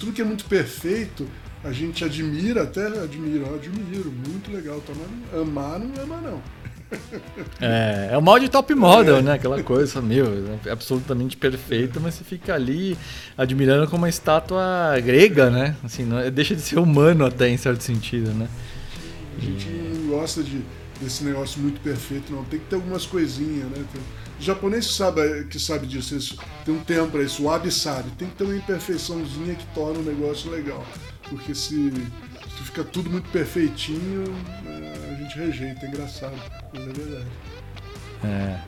[0.01, 1.28] tudo que é muito perfeito,
[1.64, 4.80] a gente admira, até admira, admiro, muito legal.
[4.80, 4.92] Tá?
[4.96, 6.42] Mas amar não ama, não.
[7.58, 9.22] É, é o mal de top model, é.
[9.22, 9.32] né?
[9.32, 10.26] Aquela coisa, meu,
[10.66, 12.98] é absolutamente perfeita, mas você fica ali
[13.38, 14.60] admirando como uma estátua
[15.02, 15.74] grega, né?
[15.82, 18.46] Assim, não, deixa de ser humano até em certo sentido, né?
[19.38, 20.60] A gente não gosta de
[21.02, 22.44] desse negócio muito perfeito, não.
[22.44, 23.84] Tem que ter algumas coisinhas, né?
[23.92, 24.02] Tem...
[24.38, 27.70] O japonês que sabe, que sabe disso, isso, tem um tempo para isso, o Abe
[27.70, 28.10] sabe.
[28.18, 30.84] Tem que ter uma imperfeiçãozinha que torna o negócio legal.
[31.33, 34.24] Porque se, se fica tudo muito perfeitinho,
[34.66, 36.35] é, a gente rejeita, é engraçado.
[36.74, 37.26] Mas é verdade.
[38.22, 38.59] É,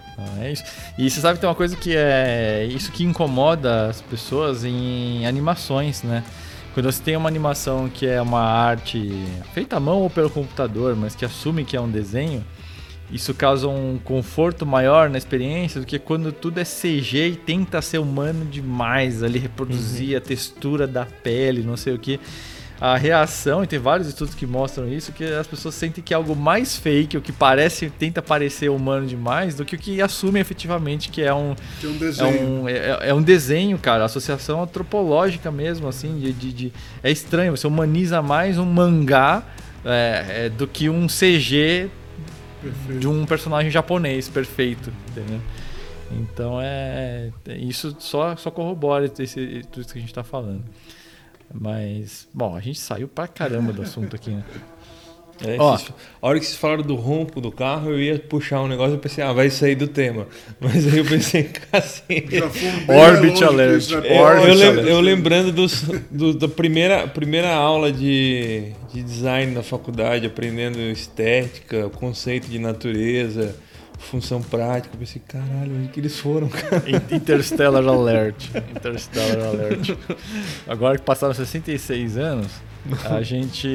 [0.41, 0.65] é isso.
[0.97, 5.27] E você sabe que tem uma coisa que é isso que incomoda as pessoas em
[5.27, 6.25] animações, né?
[6.73, 9.12] Quando você tem uma animação que é uma arte
[9.53, 12.43] feita à mão ou pelo computador, mas que assume que é um desenho,
[13.12, 17.83] isso causa um conforto maior na experiência do que quando tudo é CG e tenta
[17.83, 20.17] ser humano demais, ali reproduzir uhum.
[20.17, 22.19] a textura da pele, não sei o que
[22.81, 26.16] a reação, e tem vários estudos que mostram isso, que as pessoas sentem que é
[26.16, 30.41] algo mais fake, o que parece, tenta parecer humano demais, do que o que assume
[30.41, 31.55] efetivamente que é um.
[31.81, 32.29] Que é um desenho.
[32.29, 34.05] É um, é, é um desenho, cara.
[34.05, 36.72] Associação antropológica mesmo, assim, de, de, de,
[37.03, 39.43] É estranho, você humaniza mais um mangá
[39.85, 41.89] é, é do que um CG
[42.61, 43.01] perfeito.
[43.01, 45.41] de um personagem japonês perfeito, entendeu?
[46.11, 47.31] Então é.
[47.57, 50.62] Isso só, só corrobora esse, tudo isso que a gente está falando.
[51.53, 54.45] Mas, bom, a gente saiu pra caramba do assunto aqui, né?
[55.42, 58.68] É, Ó, a hora que vocês falaram do ronco do carro, eu ia puxar um
[58.68, 60.28] negócio e pensei, ah, vai sair do tema.
[60.61, 62.22] Mas aí eu pensei, assim.
[62.88, 63.90] Orbit Alert.
[63.90, 64.16] Né?
[64.16, 69.62] Eu, eu, lem, eu, lembrando dos, do, da primeira, primeira aula de, de design na
[69.62, 73.57] faculdade, aprendendo estética, conceito de natureza
[73.99, 74.95] função prática.
[74.95, 76.82] Eu pensei, caralho, onde que eles foram, cara?
[77.11, 78.51] Interstellar Alert.
[78.74, 79.97] Interstellar Alert.
[80.66, 82.53] Agora que passaram 66 anos,
[83.05, 83.68] a gente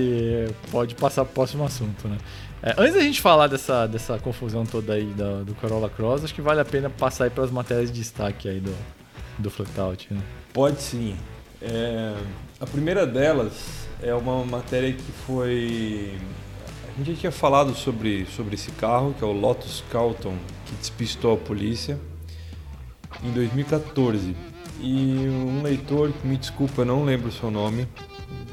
[0.71, 2.17] pode passar para o próximo assunto, né?
[2.61, 6.35] É, antes da gente falar dessa, dessa confusão toda aí do, do Corolla Cross, acho
[6.35, 8.75] que vale a pena passar aí para as matérias de destaque aí do,
[9.37, 10.21] do Flutout, né?
[10.53, 11.15] Pode sim.
[11.61, 12.15] É,
[12.59, 16.17] a primeira delas é uma matéria que foi
[16.99, 20.33] a gente já tinha falado sobre, sobre esse carro, que é o Lotus Carlton,
[20.65, 21.97] que despistou a polícia
[23.23, 24.35] em 2014.
[24.81, 27.87] E um leitor, me desculpa, eu não lembro o seu nome.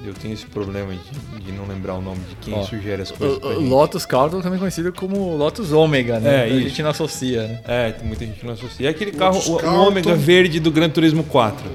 [0.04, 3.10] Eu tenho esse problema de, de não lembrar o nome de quem Ó, sugere as
[3.10, 3.42] coisas.
[3.42, 6.48] O, o Lotus Carlton também conhecido como Lotus Ômega, né?
[6.48, 7.60] É, a gente não associa, né?
[7.66, 8.86] É, tem muita gente que não associa.
[8.86, 11.68] É aquele carro, o, o Ômega verde do Gran Turismo 4.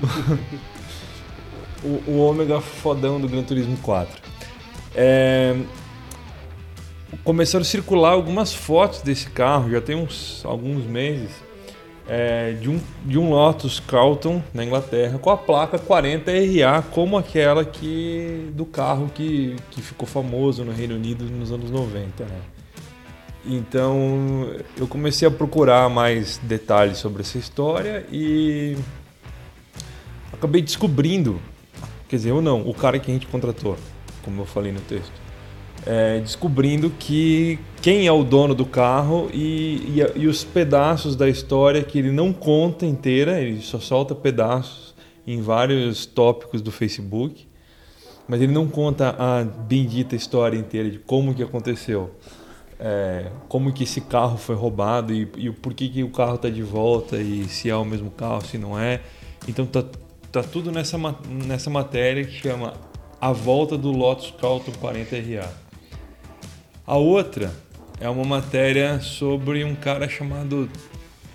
[1.84, 4.22] o, o Ômega fodão do Gran Turismo 4.
[4.94, 5.54] É,
[7.24, 11.30] começaram a circular algumas fotos desse carro, já tem uns alguns meses,
[12.06, 17.64] é, de, um, de um Lotus Carlton na Inglaterra com a placa 40RA, como aquela
[17.64, 22.24] que do carro que, que ficou famoso no Reino Unido nos anos 90.
[22.24, 22.40] Né?
[23.44, 28.76] Então eu comecei a procurar mais detalhes sobre essa história e
[30.32, 31.40] acabei descobrindo,
[32.08, 33.76] quer dizer, eu não, o cara que a gente contratou,
[34.22, 35.27] como eu falei no texto
[35.86, 41.28] é, descobrindo que quem é o dono do carro e, e, e, os pedaços da
[41.28, 44.94] história que ele não conta inteira, ele só solta pedaços
[45.26, 47.46] em vários tópicos do Facebook,
[48.26, 52.10] mas ele não conta a bendita história inteira de como que aconteceu,
[52.78, 56.50] é, como que esse carro foi roubado e, e por que, que o carro está
[56.50, 59.00] de volta e se é o mesmo carro, se não é.
[59.46, 59.84] Então tá,
[60.32, 60.98] tá tudo nessa,
[61.46, 62.74] nessa matéria que chama
[63.20, 65.67] A Volta do Lotus Carlton 40RA.
[66.88, 67.52] A outra
[68.00, 70.70] é uma matéria sobre um cara chamado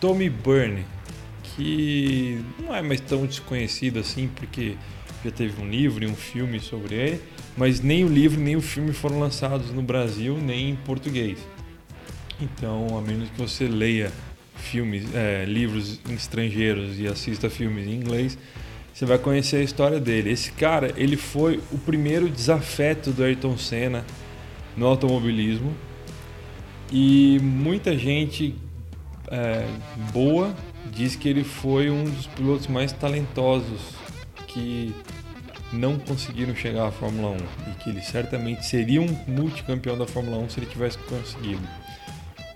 [0.02, 0.84] Tommy Byrne,
[1.44, 4.76] que não é mais tão desconhecido assim, porque
[5.24, 7.22] já teve um livro e um filme sobre ele,
[7.56, 11.38] mas nem o livro nem o filme foram lançados no Brasil nem em português.
[12.42, 14.12] Então, a menos que você leia
[14.56, 18.40] filmes, é, livros estrangeiros e assista filmes em inglês,
[18.92, 20.32] você vai conhecer a história dele.
[20.32, 24.04] Esse cara, ele foi o primeiro desafeto do Ayrton Senna
[24.76, 25.74] no automobilismo
[26.92, 28.56] e muita gente
[29.30, 29.68] é,
[30.12, 30.56] boa
[30.92, 33.96] diz que ele foi um dos pilotos mais talentosos
[34.48, 34.94] que
[35.72, 40.38] não conseguiram chegar à Fórmula 1 e que ele certamente seria um multicampeão da Fórmula
[40.38, 41.68] 1 se ele tivesse conseguido.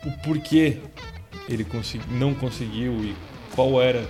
[0.05, 0.78] O porquê
[1.49, 1.65] ele
[2.11, 3.15] não conseguiu e
[3.55, 4.05] qual era,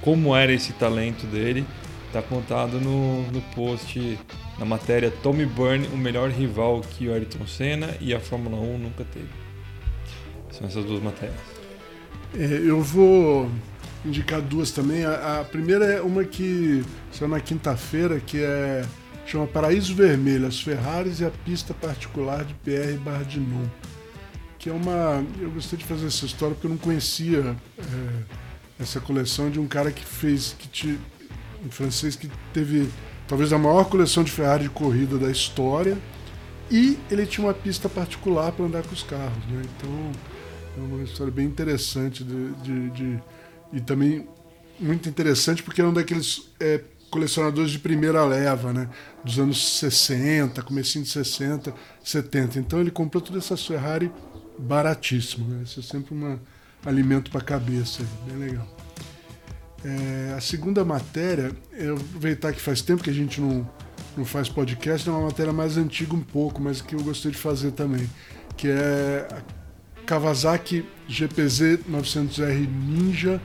[0.00, 1.66] como era esse talento dele,
[2.06, 4.18] está contado no, no post
[4.58, 8.78] na matéria Tommy Byrne, o melhor rival que o Ayrton Senna e a Fórmula 1
[8.78, 9.28] nunca teve.
[10.50, 11.38] São essas duas matérias.
[12.34, 13.48] É, eu vou
[14.04, 15.04] indicar duas também.
[15.04, 18.84] A, a, primeira é uma que saiu na quinta-feira, que é
[19.24, 23.66] chama Paraíso Vermelho, as Ferraris e a pista particular de Pierre Bardinon.
[24.58, 25.24] Que é uma.
[25.40, 29.68] Eu gostei de fazer essa história porque eu não conhecia é, essa coleção de um
[29.68, 30.54] cara que fez.
[30.58, 30.98] que te,
[31.64, 32.88] um francês que teve
[33.28, 35.96] talvez a maior coleção de Ferrari de corrida da história.
[36.70, 39.44] E ele tinha uma pista particular para andar com os carros.
[39.46, 39.62] Né?
[39.76, 40.12] Então
[40.76, 43.22] é uma história bem interessante de, de, de,
[43.72, 44.26] e também
[44.78, 48.88] muito interessante porque é um daqueles é, colecionadores de primeira leva, né?
[49.24, 51.74] Dos anos 60, comecinho de 60,
[52.04, 52.58] 70.
[52.58, 54.12] Então ele comprou todas essas Ferrari
[54.58, 55.62] baratíssimo, né?
[55.64, 56.38] Isso é sempre um
[56.84, 58.77] alimento para a cabeça, bem legal.
[59.84, 63.68] É, a segunda matéria, eu aproveitar que faz tempo que a gente não,
[64.16, 67.38] não faz podcast, é uma matéria mais antiga um pouco, mas que eu gostei de
[67.38, 68.08] fazer também,
[68.56, 73.40] que é a Kawasaki GPZ 900R Ninja,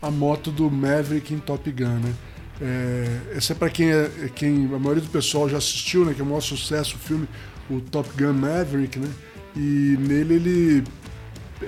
[0.00, 2.14] a moto do Maverick em Top Gun, né?
[2.60, 6.14] É, essa é para quem, é, quem a maioria do pessoal já assistiu, né?
[6.14, 7.28] Que é o maior sucesso o filme,
[7.68, 9.08] o Top Gun Maverick, né?
[9.56, 10.84] E nele ele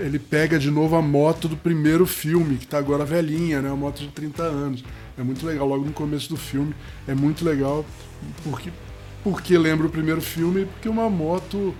[0.00, 3.68] ele pega de novo a moto do primeiro filme, que está agora velhinha, né?
[3.68, 4.84] Uma moto de 30 anos.
[5.18, 6.74] É muito legal, logo no começo do filme.
[7.06, 7.84] É muito legal,
[8.44, 8.70] porque,
[9.24, 11.74] porque lembra o primeiro filme, porque é uma moto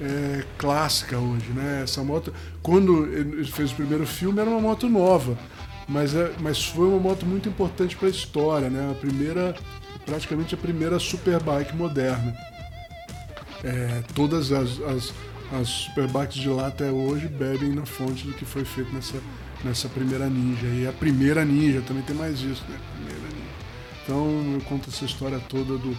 [0.00, 1.82] é, clássica hoje, né?
[1.84, 5.36] Essa moto, quando ele fez o primeiro filme, era uma moto nova,
[5.88, 8.90] mas, é, mas foi uma moto muito importante para a história, né?
[8.90, 9.54] A primeira,
[10.06, 12.34] praticamente a primeira superbike moderna.
[13.64, 15.12] é, todas as, as,
[15.52, 19.20] as superbikes de lá até hoje bebem na fonte do que foi feito nessa,
[19.64, 20.66] nessa primeira Ninja.
[20.66, 22.78] E a primeira Ninja também tem mais isso, né?
[22.94, 23.48] Primeira Ninja.
[24.04, 25.92] Então eu conto essa história toda do,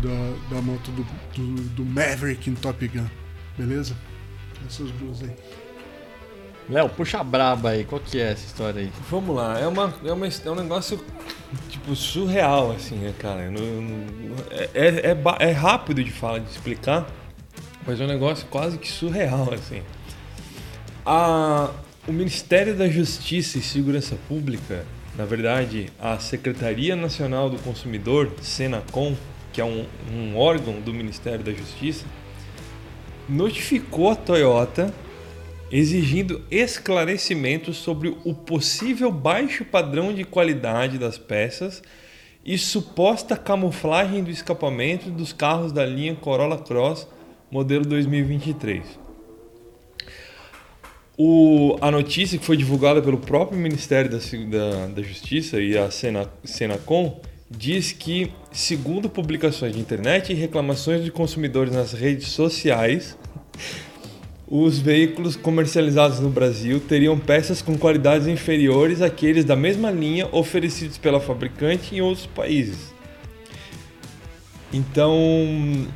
[0.00, 3.06] da, da moto do, do, do Maverick em Top Gun.
[3.56, 3.96] Beleza?
[4.66, 5.34] Essas duas aí.
[6.68, 8.90] Léo, puxa a braba aí, qual que é essa história aí?
[9.08, 10.98] Vamos lá, é, uma, é, uma, é um negócio
[11.68, 13.48] tipo surreal, assim, né, cara?
[13.50, 17.06] Não, não, é, é, é, é, rápido de falar, de explicar,
[17.86, 19.82] mas é um negócio quase que surreal, assim.
[21.04, 21.70] A,
[22.06, 24.84] o Ministério da Justiça e Segurança Pública,
[25.16, 29.14] na verdade, a Secretaria Nacional do Consumidor, Senacom,
[29.52, 32.04] que é um, um órgão do Ministério da Justiça,
[33.28, 34.92] notificou a Toyota
[35.70, 41.82] exigindo esclarecimentos sobre o possível baixo padrão de qualidade das peças
[42.44, 47.08] e suposta camuflagem do escapamento dos carros da linha Corolla Cross
[47.50, 48.84] modelo 2023.
[51.18, 55.90] O, a notícia que foi divulgada pelo próprio Ministério da, da, da Justiça e a
[55.90, 57.20] Sena, Senacom
[57.50, 63.16] diz que, segundo publicações de internet e reclamações de consumidores nas redes sociais,
[64.48, 70.98] os veículos comercializados no Brasil teriam peças com qualidades inferiores àqueles da mesma linha oferecidos
[70.98, 72.94] pela fabricante em outros países.
[74.72, 75.86] Então,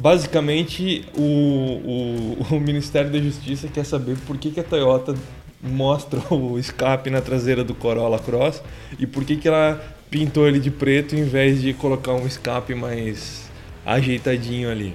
[0.00, 5.14] basicamente, o, o, o Ministério da Justiça quer saber por que, que a Toyota
[5.62, 8.62] mostra o escape na traseira do Corolla Cross
[8.98, 9.78] e por que, que ela
[10.10, 13.50] pintou ele de preto em vez de colocar um escape mais
[13.84, 14.94] ajeitadinho ali.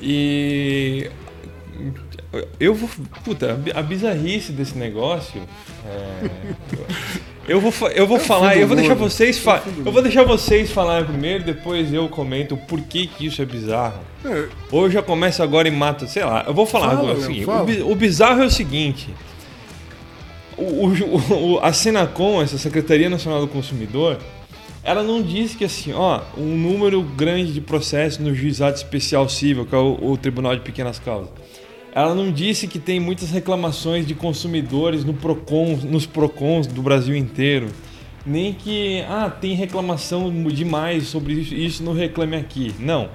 [0.00, 1.10] E
[2.58, 2.88] eu vou.
[3.22, 5.42] Puta, a bizarrice desse negócio.
[5.86, 6.30] É,
[7.52, 10.70] eu vou, eu vou é falar, eu vou deixar vocês fa Eu vou deixar vocês
[10.70, 14.00] falarem primeiro, depois eu comento por que, que isso é bizarro.
[14.24, 14.48] É.
[14.70, 16.44] Ou eu já começo agora e mato, sei lá.
[16.46, 19.10] Eu vou falar fala, agora, assim, o, o, bizarro é o seguinte.
[20.56, 20.88] O,
[21.34, 24.16] o, a Senacom, essa Secretaria Nacional do Consumidor,
[24.82, 29.66] ela não diz que assim, ó, um número grande de processos no juizado especial civil,
[29.66, 31.41] que é o, o Tribunal de Pequenas Causas
[31.94, 37.14] ela não disse que tem muitas reclamações de consumidores no Procon, nos Procons do Brasil
[37.14, 37.68] inteiro.
[38.24, 42.74] Nem que ah, tem reclamação demais sobre isso, isso não reclame aqui.
[42.78, 43.10] Não.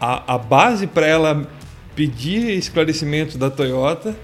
[0.00, 1.46] A, a base para ela
[1.94, 4.16] pedir esclarecimento da Toyota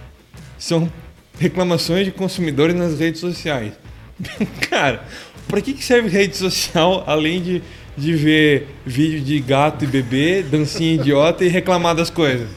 [0.58, 0.90] são
[1.38, 3.74] reclamações de consumidores nas redes sociais.
[4.70, 5.04] Cara,
[5.48, 7.62] para que, serve rede social além de,
[7.96, 12.48] de ver vídeo de gato e bebê, dancinha idiota e reclamar das coisas?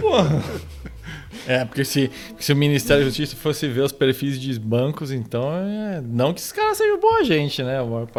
[0.00, 0.42] Porra.
[1.46, 5.52] É, porque se, se o Ministério da Justiça fosse ver os perfis de bancos, então,
[5.54, 7.78] é, não que esses caras sejam boa gente, né?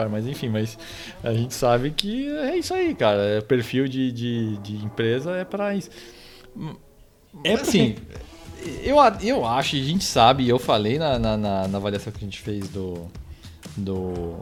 [0.09, 0.77] Mas enfim, mas
[1.23, 3.21] a gente sabe que é isso aí, cara.
[3.21, 5.89] É, perfil de, de, de empresa é para isso.
[7.43, 7.95] É assim,
[8.83, 12.23] eu, eu acho, a gente sabe, eu falei na, na, na, na avaliação que a
[12.23, 13.07] gente fez do.
[13.75, 14.37] do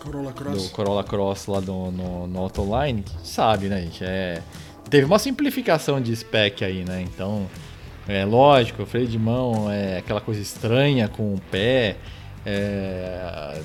[0.00, 0.62] Corolla Cross.
[0.62, 4.04] Do Corolla Cross lá do, no, no Autoline, sabe, né, gente?
[4.04, 4.42] É
[4.92, 7.00] teve uma simplificação de spec aí, né?
[7.00, 7.48] Então,
[8.06, 11.96] é lógico, o freio de mão é aquela coisa estranha com o pé,
[12.44, 13.58] é,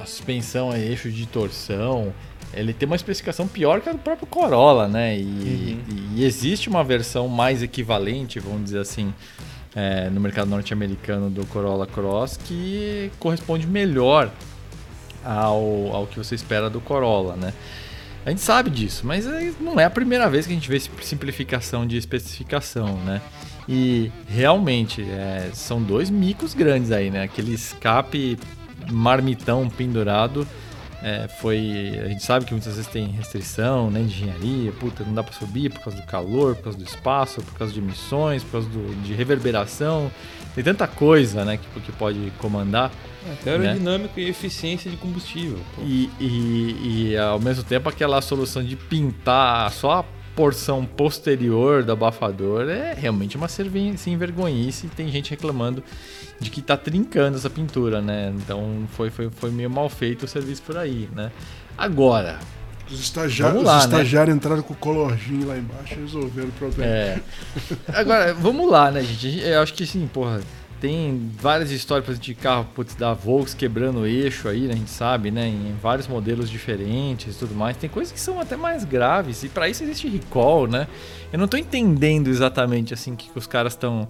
[0.00, 2.14] a suspensão é eixo de torção.
[2.54, 5.18] Ele tem uma especificação pior que a do próprio Corolla, né?
[5.18, 6.10] E, uhum.
[6.14, 9.12] e existe uma versão mais equivalente, vamos dizer assim,
[9.74, 14.30] é, no mercado norte-americano do Corolla Cross que corresponde melhor
[15.24, 17.52] ao, ao que você espera do Corolla, né?
[18.28, 20.78] A gente sabe disso, mas é, não é a primeira vez que a gente vê
[20.78, 23.22] simplificação de especificação, né?
[23.66, 27.22] E realmente é, são dois micos grandes aí, né?
[27.22, 28.38] Aquele escape
[28.90, 30.46] marmitão pendurado
[31.02, 31.98] é, foi.
[32.04, 35.72] A gente sabe que muitas vezes tem restrição né, engenharia, puta, não dá para subir
[35.72, 39.02] por causa do calor, por causa do espaço, por causa de emissões, por causa do,
[39.04, 40.10] de reverberação.
[40.58, 42.90] Tem tanta coisa né, que, que pode comandar.
[43.24, 44.22] É, até aerodinâmica né?
[44.22, 45.60] e eficiência de combustível.
[45.78, 50.04] E, e, e, ao mesmo tempo aquela solução de pintar só a
[50.34, 55.80] porção posterior do abafador é realmente uma sem vergonhice e tem gente reclamando
[56.40, 58.34] de que está trincando essa pintura, né?
[58.36, 61.30] Então foi, foi, foi meio mal feito o serviço por aí, né?
[61.76, 62.40] Agora,
[62.90, 63.96] os estagiários, lá, os né?
[63.96, 64.38] estagiários né?
[64.38, 66.90] entraram com o colorzinho lá embaixo e resolveram o problema.
[66.90, 67.20] É.
[67.92, 69.40] Agora, vamos lá, né, gente?
[69.40, 70.40] Eu acho que sim, porra.
[70.80, 74.74] Tem várias histórias de carro putz, da Volks quebrando o eixo aí, né?
[74.74, 75.48] A gente sabe, né?
[75.48, 77.76] Em vários modelos diferentes e tudo mais.
[77.76, 80.86] Tem coisas que são até mais graves e para isso existe recall, né?
[81.32, 84.08] Eu não estou entendendo exatamente assim o que, que os caras estão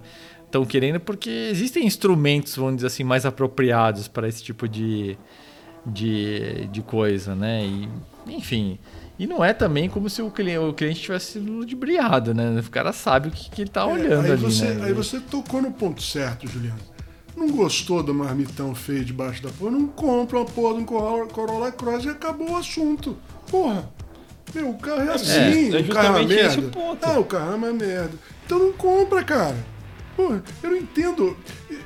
[0.49, 5.17] estão querendo porque existem instrumentos, vamos dizer assim, mais apropriados para esse tipo de,
[5.85, 7.65] de, de coisa, né?
[7.65, 7.89] E,
[8.27, 8.77] enfim,
[9.17, 12.57] E não é também como se o cliente, o cliente tivesse sido ludibriado, né?
[12.59, 14.85] O cara sabe o que, que ele tá olhando aí ali, você, né?
[14.85, 16.79] Aí você tocou no ponto certo, Juliano.
[17.35, 19.71] Não gostou do marmitão feio debaixo da porra?
[19.71, 23.17] Não compra uma porra de um Corolla, Cross e acabou o assunto.
[23.49, 23.89] Porra.
[24.53, 25.75] Meu, o carro é assim.
[25.75, 26.79] é o carro é uma justamente esse merda.
[26.79, 26.97] o.
[27.01, 28.11] Ah, o carro é uma merda.
[28.45, 29.55] Então não compra, cara.
[30.15, 31.37] Porra, eu não entendo.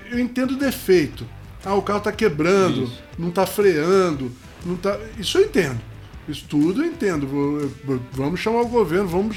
[0.09, 1.27] Eu entendo defeito.
[1.65, 3.01] Ah, o carro tá quebrando, Isso.
[3.17, 4.31] não tá freando,
[4.65, 4.97] não tá.
[5.17, 5.79] Isso eu entendo.
[6.27, 7.27] Isso tudo eu entendo.
[8.13, 9.35] Vamos chamar o governo, vamos.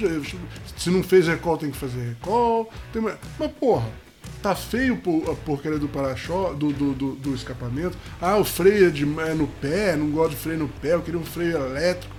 [0.76, 2.70] Se não fez recall, tem que fazer recall.
[2.92, 3.16] Tem Mas,
[3.58, 3.86] porra,
[4.42, 5.00] tá feio
[5.30, 7.96] a porcaria do para-choque, do, do, do- do escapamento.
[8.20, 11.02] Ah, o freio é, de, é no pé, não gosto de freio no pé, eu
[11.02, 12.14] queria um freio elétrico.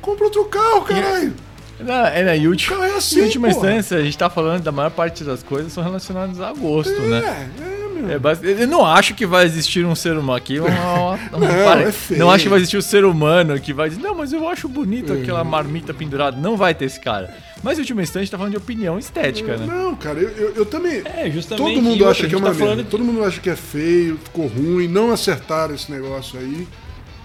[0.00, 1.34] Compra outro carro, caralho!
[1.80, 3.70] Não, é, né, e última, Carro é assim, em última porra.
[3.72, 7.06] instância, a gente tá falando da maior parte das coisas são relacionadas a gosto, É,
[7.08, 7.50] né?
[7.60, 8.16] é, meu.
[8.16, 10.58] É, eu não acho que vai existir um ser humano aqui.
[10.58, 13.72] uma- uma- uma- Não, pare- é não acho que vai existir um ser humano que
[13.72, 15.20] vai dizer, não, mas eu acho bonito É.
[15.20, 16.36] aquela marmita pendurada.
[16.36, 17.34] Não vai ter esse cara.
[17.62, 19.66] Mas em última gente tá falando de opinião estética, né?
[19.66, 21.02] Não, cara, eu, eu, eu também.
[21.04, 21.66] É, justamente.
[21.74, 22.84] Todo mundo outra, acha que é uma tá merda.
[22.84, 26.68] Todo mundo acha que é feio, ficou ruim, não acertaram esse negócio aí.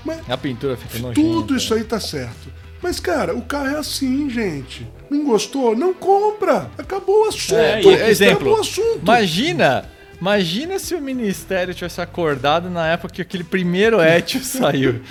[0.04, 1.14] Mas A pintura fica nojenta.
[1.22, 2.52] tudo isso aí tá certo.
[2.82, 4.86] Mas, cara, o carro é assim, gente.
[5.10, 5.74] Não gostou?
[5.74, 6.70] Não compra.
[6.78, 7.56] Acabou o assunto.
[7.56, 9.00] É, Acabou exemplo, o assunto.
[9.02, 9.86] imagina,
[10.24, 15.02] imagina se o ministério tivesse acordado na época que aquele primeiro Etios saiu.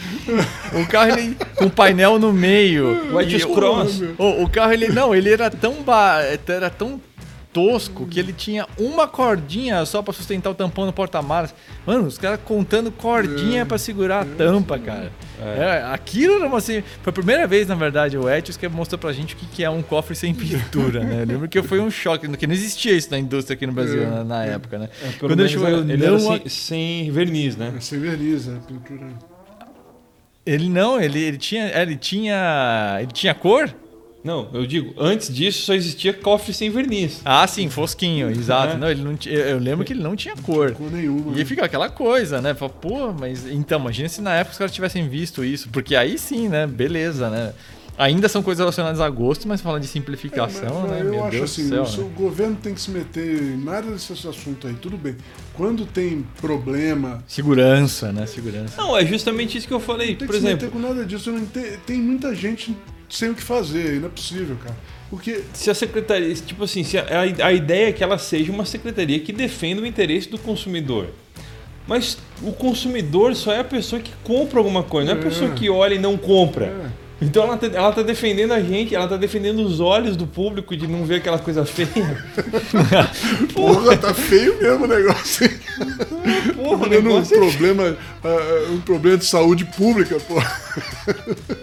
[0.73, 3.13] O carro ele, com painel no meio.
[3.13, 4.01] O Etios Cross.
[4.17, 6.99] O, o carro ele não, ele era tão ba, era tão
[7.53, 11.55] tosco que ele tinha uma cordinha só pra sustentar o tampão no porta-malas.
[11.87, 15.13] Mano, os caras contando cordinha pra segurar a tampa, cara.
[15.41, 18.99] É, aquilo era uma assim, foi a primeira vez, na verdade, o Etios que mostrou
[18.99, 21.23] pra gente o que que é um cofre sem pintura, né?
[21.23, 24.09] Eu lembro que foi um choque, que não existia isso na indústria aqui no Brasil
[24.09, 24.89] na, na época, né?
[25.19, 27.75] Pelo Quando ele chegou, era- eu ele era não sem, sem verniz, né?
[27.77, 29.09] É sem verniz, a pintura.
[30.45, 33.73] Ele não, ele, ele tinha, ele tinha, ele tinha cor?
[34.25, 37.21] Não, eu digo, antes disso só existia cofre sem verniz.
[37.25, 38.75] Ah, sim, fosquinho, exato.
[38.75, 38.77] É.
[38.79, 40.73] Não, ele não tinha, eu lembro que ele não tinha cor.
[40.73, 41.35] Cor nenhuma.
[41.35, 42.55] E aí fica aquela coisa, né?
[42.55, 46.17] Fala, pô, mas então, imagina se na época os caras tivessem visto isso, porque aí
[46.19, 46.67] sim, né?
[46.69, 47.53] Beleza, né?
[47.99, 51.01] Ainda são coisas relacionadas a gosto, mas falando de simplificação, Mas, né?
[51.03, 51.83] eu Meu acho Deus assim, do céu.
[51.83, 52.11] o, seu- né?
[52.11, 55.15] o governo tem que se meter em nada desse assunto aí, tudo bem.
[55.55, 58.25] Quando tem problema, Segurança, né?
[58.27, 58.81] Segurança.
[58.81, 60.09] Não, é justamente isso que eu falei.
[60.09, 61.31] tem que Por se exemplo, meter com nada disso.
[61.31, 61.45] Não
[61.87, 62.75] tem muita gente
[63.15, 64.77] sem o que fazer, não é possível, cara.
[65.11, 68.51] Porque se a secretaria, tipo assim, se a, a- a ideia é que ela seja
[68.51, 71.09] uma secretaria que defenda o interesse do consumidor.
[71.87, 75.29] Mas o consumidor só é a pessoa que compra alguma coisa, não é a É.
[75.29, 76.67] pessoa que olha e não compra.
[76.67, 77.02] É.
[77.23, 80.77] Então ela tá, ela tá defendendo a gente, ela tá defendendo os olhos do público
[80.77, 82.25] de não ver aquela coisa feia.
[83.55, 85.49] Porra, tá feio mesmo o negócio.
[86.57, 87.39] Porra, o Tá dando um negócio é...
[87.39, 90.61] problema, ah, um problema de saúde pública, porra.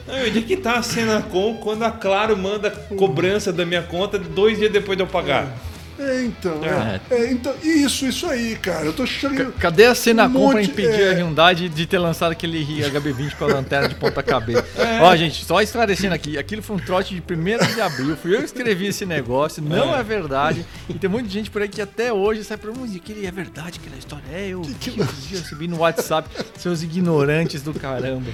[0.07, 3.81] Não, onde é que tá a cena com quando a Claro manda cobrança da minha
[3.81, 5.55] conta dois dias depois de eu pagar?
[5.99, 6.99] É, então, é.
[7.11, 7.15] É.
[7.23, 8.85] É, então, isso, isso aí, cara.
[8.85, 9.51] Eu tô chegando.
[9.53, 11.09] Cadê a cena Um compra monte- impedir é.
[11.11, 14.65] a Hyundai de, ter lançado aquele HB20 com a lanterna de ponta cabeça?
[15.01, 18.39] Ó, gente, só esclarecendo aqui, aquilo foi um trote de 1 de abril, fui eu
[18.39, 20.65] que escrevi esse negócio, não é, verdade.
[20.87, 23.79] E tem muita gente por aí que até hoje sai pra mim, aquele é verdade,
[23.81, 28.29] aquela história é eu que, eu recebi no WhatsApp, seus ignorantes do caramba.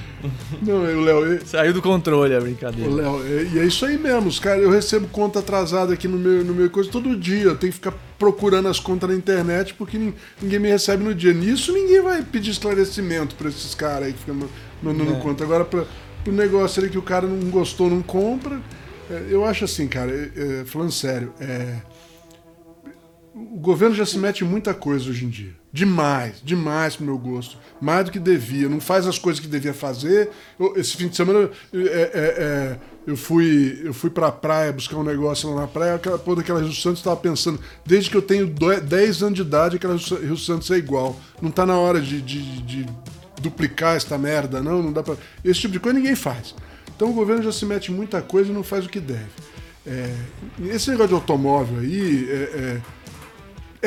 [0.61, 2.91] Não, o Léo, Saiu do controle a brincadeira.
[2.91, 6.18] Léo, é- e é isso aí mesmo, os cara, eu recebo conta atrasada aqui no
[6.18, 7.55] meu, no meu coisa todo dia.
[7.56, 11.16] Eu tenho que ficar procurando as contas na internet porque nin- ninguém me recebe no
[11.16, 11.34] dia.
[11.34, 14.47] Nisso ninguém vai pedir esclarecimento pra esses caras aí que ficam ma-
[14.84, 15.20] mandando É.
[15.20, 15.43] conta.
[15.43, 15.86] Agora, pra,
[16.24, 18.62] pro negócio ali que o cara não gostou, não compra.
[19.10, 21.76] é, eu acho assim, cara, é, é, falando sério, é,
[23.36, 25.53] o governo já se mete em muita coisa hoje em dia.
[25.73, 27.57] Demais, demais pro meu gosto.
[27.81, 28.69] Mais do que devia.
[28.69, 30.29] Não faz as coisas que devia fazer.
[30.57, 34.95] Eu- esse fim de semana é, é, é, eu fui eu fui pra praia buscar
[34.97, 35.95] um negócio lá na praia.
[35.95, 39.41] Aquela porra daquela Rio Santos tava pensando, desde que eu tenho do- 10 anos de
[39.41, 41.19] idade, aquela Rio Sa- Rio Santos é igual.
[41.41, 42.86] Não tá na hora de, de, de
[43.41, 44.81] duplicar esta merda, não.
[44.81, 45.17] Não dá pra.
[45.43, 46.55] Esse tipo de coisa ninguém faz.
[46.95, 49.25] Então o governo já se mete em muita coisa e não faz o que deve.
[49.86, 50.09] É,
[50.69, 52.27] esse negócio de automóvel aí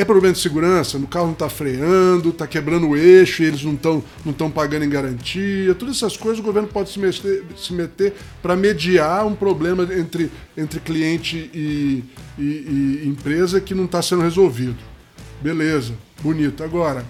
[0.00, 3.74] é- problema de segurança, o carro não tá freando, tá quebrando o eixo eles não
[3.74, 5.74] estão não tão pagando em garantia.
[5.74, 10.30] Todas essas coisas o governo pode se meter, se meter para mediar um problema entre,
[10.56, 12.04] entre cliente e,
[12.38, 14.76] e- e empresa que não está sendo resolvido.
[15.40, 16.64] Beleza, bonito.
[16.64, 17.04] Agora,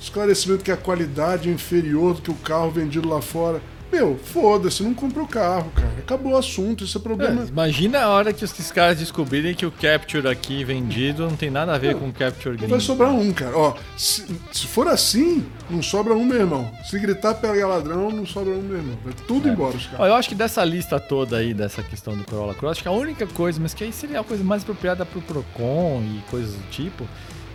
[0.00, 3.60] esclarecimento que a qualidade é inferior do que o carro vendido lá fora.
[3.90, 5.88] Meu, foda-se, não compra o carro, cara.
[5.98, 7.42] Acabou o assunto, esse é problema.
[7.42, 11.50] É, imagina a hora que esses caras descobrirem que o Capture aqui vendido não tem
[11.50, 12.70] nada a ver Não, com o Capture gringo.
[12.70, 13.56] vai sobrar um, cara.
[13.56, 16.70] Ó, se, se for assim, não sobra um, meu irmão.
[16.84, 18.96] Se gritar pega ladrão, não sobra um, meu irmão.
[19.02, 20.06] Vai tudo embora os Ó, caras.
[20.06, 22.92] eu acho que dessa lista toda aí, dessa questão do Corolla Cross, acho que a
[22.92, 26.70] única coisa, mas que aí seria a coisa mais apropriada pro Procon e coisas do
[26.70, 27.08] tipo,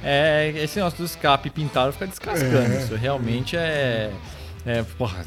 [0.04, 2.74] é esse negócio do escape pintado ficar descascando.
[2.74, 2.84] É.
[2.84, 3.60] Isso realmente é.
[3.60, 4.12] É,
[4.97, 5.26] porra,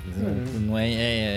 [0.61, 0.91] não é,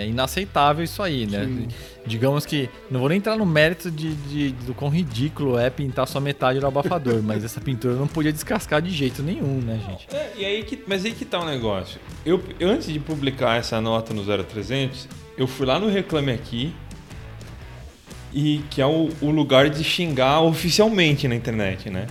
[0.03, 1.43] é inaceitável isso aí, né?
[1.45, 1.67] Sim.
[2.05, 2.69] Digamos que.
[2.89, 6.59] Não vou nem entrar no mérito de, de- do quão ridículo é pintar só metade
[6.59, 10.07] do abafador, mas essa pintura não podia descascar de jeito nenhum, né, gente?
[10.15, 11.99] É, e aí que, mas aí que tá o negócio.
[12.25, 16.73] Eu, eu, antes de publicar essa nota no 0300, eu fui lá no Reclame Aqui,
[18.33, 22.07] e que é o, o lugar de xingar oficialmente na internet, né?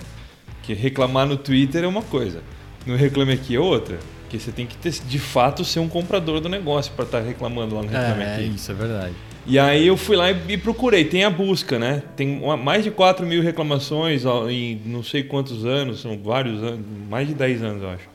[0.63, 2.43] Que reclamar no Twitter é uma coisa,
[2.85, 3.97] no Reclame Aqui é outra.
[4.29, 7.75] Que você tem que ter, de fato ser um comprador do negócio para estar reclamando
[7.75, 8.43] lá no Reclame É, Aqui.
[8.55, 9.13] isso é verdade.
[9.47, 12.03] E aí eu fui lá e, procurei, tem a busca, né?
[12.15, 16.81] Tem uma- mais de 4 mil reclamações em não sei quantos anos, são vários anos,
[17.09, 18.07] mais de 10 anos, eu acho.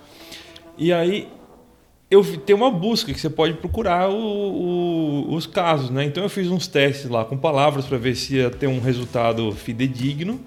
[0.78, 1.26] E aí
[2.10, 6.04] eu tem uma busca que você pode procurar o- o- os casos, né?
[6.04, 9.50] Então eu fiz uns testes lá com palavras para ver se ia ter um resultado
[9.50, 10.38] fidedigno.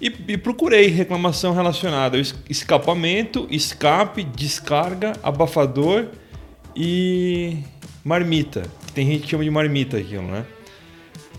[0.00, 2.18] E, e procurei reclamação relacionada
[2.50, 6.06] escapamento, escape, descarga, abafador
[6.74, 7.58] e
[8.04, 8.64] marmita.
[8.94, 10.44] Tem gente que chama de marmita aquilo, né?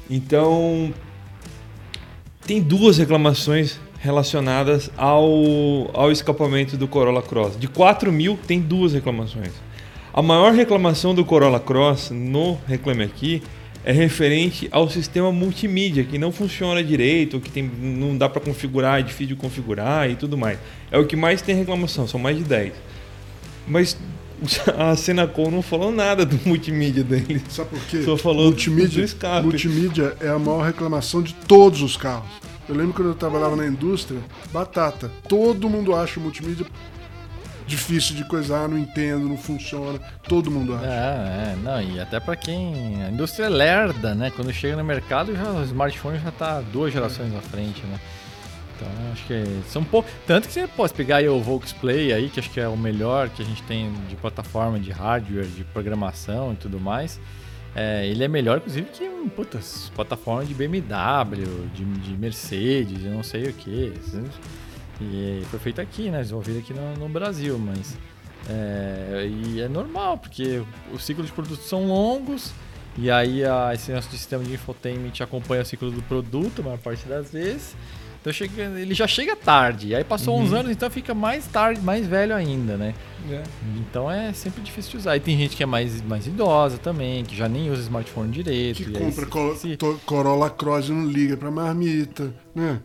[0.10, 0.93] Então,
[2.45, 5.30] tem duas reclamações relacionadas ao,
[5.93, 7.60] ao escapamento do Corolla Cross.
[7.60, 9.51] De 4 mil, tem duas reclamações.
[10.14, 13.43] A maior reclamação do Corolla Cross no Reclame Aqui
[13.88, 19.00] é referente ao sistema multimídia, que não funciona direito, que tem, não dá para configurar,
[19.00, 20.60] é difícil de configurar e tudo mais.
[20.92, 22.74] É o que mais tem reclamação, são mais de 10.
[23.66, 23.98] Mas
[24.78, 27.42] a Senacom não falou nada do multimídia dele.
[27.48, 28.04] Sabe por quê?
[28.04, 29.48] Só falou multimídia, do escape.
[29.48, 32.30] multimídia é a maior reclamação de todos os carros.
[32.68, 34.20] Eu lembro quando eu trabalhava na indústria,
[34.52, 35.10] batata.
[35.30, 36.66] Todo mundo acha o multimídia
[37.68, 39.99] difícil de coisar, não entendo, não funciona.
[40.24, 40.86] Todo mundo acha.
[40.86, 43.03] É, é, não, e até pra quem.
[43.03, 44.32] A indústria é lerda, né?
[44.36, 47.99] Quando chega no mercado, já, o smartphone já tá duas gerações à frente, né?
[48.76, 50.09] Então acho que são pouco.
[50.26, 53.30] Tanto que você pode pegar aí o Volksplay aí, que acho que é o melhor
[53.30, 57.20] que a gente tem de plataforma, de hardware, de programação e tudo mais.
[57.76, 63.24] É, ele é melhor, inclusive, que putas, plataforma de BMW, de, de Mercedes, eu não
[63.24, 63.93] sei o que.
[65.00, 66.20] E foi feito aqui, né?
[66.22, 67.98] Desenvolvido aqui no, no Brasil, mas.
[68.50, 70.62] É, e é normal, porque
[70.93, 72.52] os ciclos de produto são longos,
[72.98, 76.78] e aí a, esse nosso sistema de infotainment acompanha o ciclo do produto, a maior
[76.80, 77.76] parte das vezes.
[78.22, 82.06] Então chega, ele já chega tarde, aí passou uns anos, então fica mais tarde, mais
[82.08, 82.93] velho ainda, né?
[83.78, 85.16] Então é sempre difícil de usar.
[85.16, 88.78] E tem gente que é mais, mais idosa também, que já nem usa smartphone direito.
[88.78, 92.82] Que e aí compra se- co- se- Corolla Cross e não liga pra marmita, né?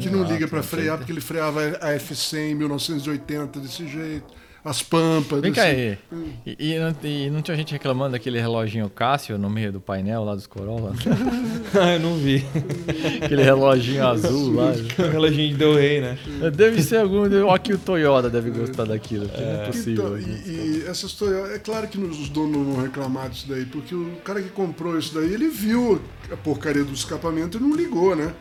[0.00, 4.40] Que não liga pra não frear porque ele freava a F100 em 1980 desse jeito.
[4.62, 5.40] As pampas.
[5.40, 5.54] Vem desse...
[5.54, 5.98] cá aí.
[6.44, 10.22] E, e não, e não tinha gente reclamando daquele reloginho Cássio no meio do painel
[10.22, 10.92] lá dos Corolla?
[11.80, 12.44] ah, eu não vi.
[13.24, 14.72] Aquele reloginho azul lá.
[14.98, 16.18] o reloginho de Del Rey, né?
[16.54, 17.22] Deve ser algum.
[17.46, 19.28] Ó, que o Toyota deve gostar daquilo.
[19.28, 20.18] porque não é possível.
[20.18, 23.64] Então, e, e essas Toyota, é claro que os donos não vão reclamar disso daí,
[23.64, 27.74] porque o cara que comprou isso daí, ele viu a porcaria do escapamento e não
[27.74, 28.34] ligou, né?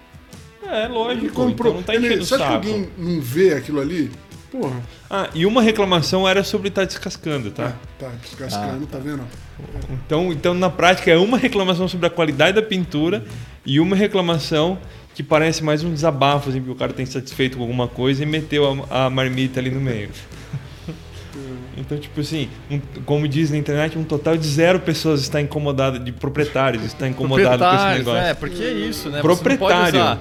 [0.72, 1.26] É, lógico.
[1.26, 1.72] Ele comprou.
[1.72, 2.43] Então não tá ele, saco.
[2.43, 4.11] que alguém não vê aquilo ali?
[4.51, 4.82] Porra.
[5.09, 7.76] Ah, e uma reclamação era sobre estar descascando, tá?
[7.99, 9.22] Tá, tá descascando, tá vendo?
[9.91, 13.24] Então, então, na prática, é uma reclamação sobre a qualidade da pintura
[13.65, 14.80] e uma reclamação
[15.13, 18.26] que parece mais um desabafo, assim, que o cara tem satisfeito com alguma coisa e
[18.26, 20.09] meteu a, a marmita ali no meio.
[21.78, 25.97] Então, tipo assim, um- como diz na internet, um total de zero pessoas está incomodada,
[25.97, 28.20] de proprietários está incomodado com esse negócio.
[28.22, 29.22] É, porque é isso, né?
[29.22, 30.20] Proprietário.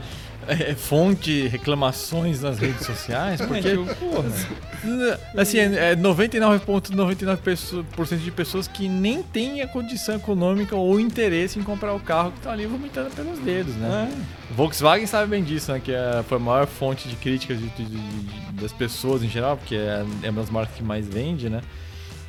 [0.48, 4.28] Usar é, fonte reclamações nas redes sociais, porque tipo, porra.
[5.36, 11.62] assim, é é 99,99% de pessoas que nem têm a condição econômica ou interesse em
[11.62, 14.10] comprar o carro que estão ali vomitando pelos dedos, né?
[14.50, 15.80] Volkswagen sabe bem disso, né?
[15.84, 19.56] Que é, foi a maior fonte de críticas de- de- de- das pessoas em geral,
[19.56, 21.60] porque é, é uma das marcas que mais vende, né?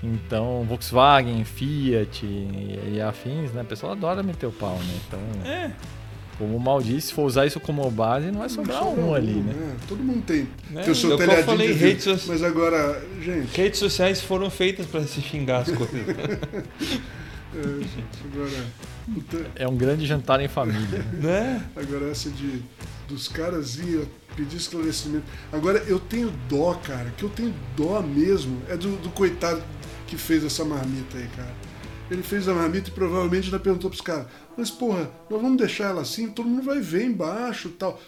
[0.01, 3.63] Então, Volkswagen, Fiat e, e afins, né?
[3.63, 4.93] O pessoal adora meter o pau, né?
[5.07, 5.19] Então,
[5.51, 5.71] É,
[6.39, 9.13] como o mal disse, se for usar isso como base, não vai sobrar Sobra um
[9.13, 9.53] ali, né?
[9.53, 9.75] né?
[9.87, 10.81] Todo mundo tem, Né?
[10.81, 13.55] tem o seu É o que eu telhadinho falei, de redes sociais- Mas agora, gente,
[13.55, 15.91] redes sociais foram feitas para se xingar as coisas.
[16.09, 18.65] é, gente, agora,
[19.55, 20.99] É um grande jantar em família.
[21.13, 21.63] né?
[21.75, 22.61] agora essa de
[23.07, 25.25] dos caras ir pedir esclarecimento.
[25.51, 28.61] Agora eu tenho dó, cara, que eu tenho dó mesmo.
[28.69, 29.61] É do, do coitado
[30.05, 31.51] que fez essa marmita aí, cara.
[32.09, 35.89] Ele fez a marmita e provavelmente ainda perguntou pros caras, mas porra, nós vamos deixar
[35.89, 37.99] ela assim, todo mundo vai ver embaixo tal.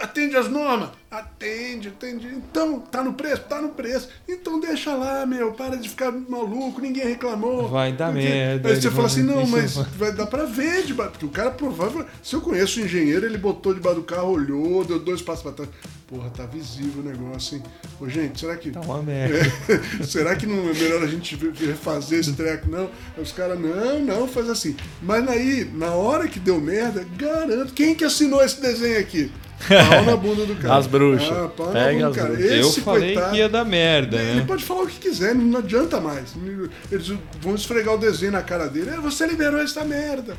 [0.00, 0.90] Atende as normas?
[1.10, 2.26] Atende, atende.
[2.26, 3.42] Então, tá no preço?
[3.42, 4.08] Tá no preço.
[4.28, 5.52] Então deixa lá, meu.
[5.52, 7.68] Para de ficar maluco, ninguém reclamou.
[7.68, 8.68] Vai dar merda.
[8.68, 11.12] Aí você fala assim, não, mas vai- dar pra ver debaixo.
[11.12, 12.04] Porque o cara provável.
[12.22, 15.52] Se eu conheço o engenheiro, ele botou debaixo do carro, olhou, deu dois passos pra
[15.52, 15.70] trás.
[16.08, 17.62] Porra, tá visível o negócio, hein?
[18.00, 18.70] Ô, gente, será que.
[18.72, 19.38] Tá uma merda.
[19.38, 22.68] É, será que não é melhor a gente refazer esse treco?
[22.68, 22.90] Não.
[23.16, 24.76] Aí Os caras, não, não, faz assim.
[25.00, 27.72] Mas aí, na hora que deu merda, garanto.
[27.72, 29.30] Quem que assinou esse desenho aqui?
[29.68, 30.76] Pau na bunda do cara.
[30.76, 31.28] As bruxas.
[31.30, 32.28] Ah, pau na Pega bunda do as cara.
[32.30, 32.50] bruxas.
[32.50, 34.44] Eu Esse falei coitado- que ia dar merda, ele né?
[34.46, 36.34] pode falar o que quiser, não adianta mais.
[36.92, 38.90] Eles vão esfregar o desenho na cara dele.
[38.90, 40.36] "É, Você liberou essa merda.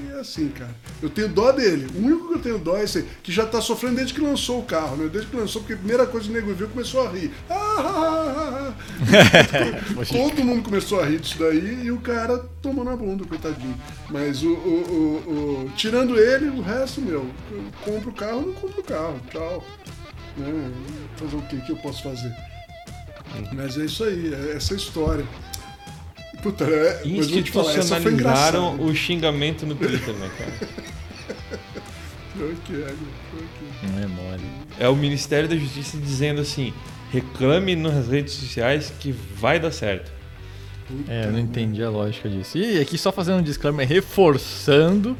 [0.00, 0.70] E é assim, cara.
[1.02, 1.86] Eu tenho dó dele.
[1.94, 4.20] O único que eu tenho dó é esse aí, que já tá sofrendo desde que
[4.20, 5.08] lançou o carro, né?
[5.12, 7.32] Desde que lançou, porque a primeira coisa que o nego viu começou a rir.
[7.50, 10.04] Ah, ah, ah, ah.
[10.06, 13.74] Todo mundo começou a rir disso daí e o cara tomou na bunda, coitadinho.
[14.10, 14.52] Mas o, o-
[15.26, 19.20] o- o- tirando ele, o resto, meu, eu compro o carro, não compro o carro.
[19.30, 19.64] Tchau.
[20.36, 20.70] Né?
[21.16, 22.32] Fazer o que que eu posso fazer?
[23.52, 25.24] Mas é isso aí, é essa história.
[26.42, 27.72] Puta, é, te falar.
[27.76, 30.88] Institucionalizaram o xingamento no Twitter, né, cara?
[32.38, 32.94] Foi é,
[33.32, 34.44] foi que Não é mole.
[34.78, 36.72] É o Ministério da Justiça dizendo assim:
[37.10, 40.12] reclame nas redes sociais que vai dar certo.
[41.08, 42.56] É, eu não entendi a lógica disso.
[42.56, 45.16] E aqui só fazendo um disclaimer, reforçando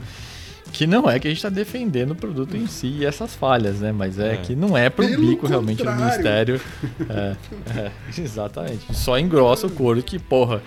[0.72, 3.80] que não é que a gente está defendendo o produto em si e essas falhas,
[3.80, 3.90] né?
[3.90, 4.36] Mas é, É.
[4.36, 5.90] que não é pro Pelo bico realmente do.
[5.90, 6.60] Ministério.
[7.10, 7.36] É,
[7.78, 8.94] é, exatamente.
[8.94, 10.62] Só engrossa o couro que, porra,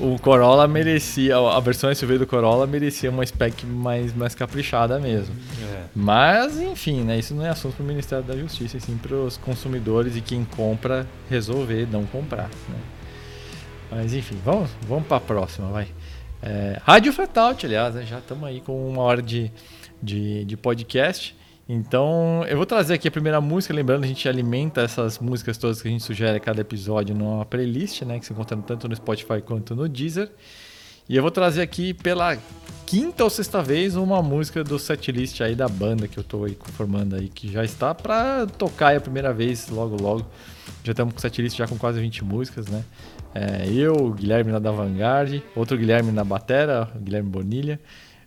[0.00, 5.34] o Corolla merecia, a versão SUV do Corolla merecia uma spec mais, mais caprichada mesmo.
[5.62, 5.84] É.
[5.94, 7.18] Mas, enfim, né?
[7.18, 10.20] Isso não é assunto para o Ministério da Justiça, e sim para os consumidores e
[10.20, 12.48] quem compra resolver não comprar.
[12.68, 12.78] Né?
[13.90, 15.88] Mas, enfim, vamos, vamos para a próxima, vai.
[16.42, 19.52] É, Rádio Fatality, aliás, né, já estamos aí com uma hora de,
[20.02, 21.36] de, de podcast.
[21.68, 23.72] Então, eu vou trazer aqui a primeira música.
[23.72, 27.44] Lembrando, a gente alimenta essas músicas todas que a gente sugere a cada episódio numa
[27.44, 28.18] playlist, né?
[28.18, 30.30] Que se encontra tanto no Spotify quanto no Deezer.
[31.08, 32.36] E eu vou trazer aqui pela
[32.86, 36.56] quinta ou sexta vez uma música do setlist aí da banda que eu tô aí
[36.74, 40.26] formando aí, que já está para tocar a primeira vez logo logo.
[40.84, 42.84] Já estamos com o setlist já com quase 20 músicas, né?
[43.34, 47.80] É, eu, Guilherme na da Vanguard, outro Guilherme na batera, Guilherme Bonilha,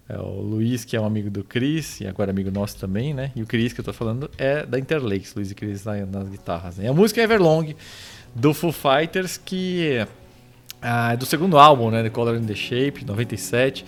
[0.07, 3.31] é, o Luiz, que é um amigo do Cris, e agora amigo nosso também, né?
[3.35, 6.29] E o Cris, que eu tô falando, é da Interlakes, Luiz e Cris na- nas
[6.29, 6.77] guitarras.
[6.77, 6.87] Né?
[6.87, 7.75] A música é Everlong,
[8.33, 10.05] do Foo Fighters, que
[10.81, 12.03] ah, é do segundo álbum, né?
[12.03, 13.85] The Color and the Shape, 97.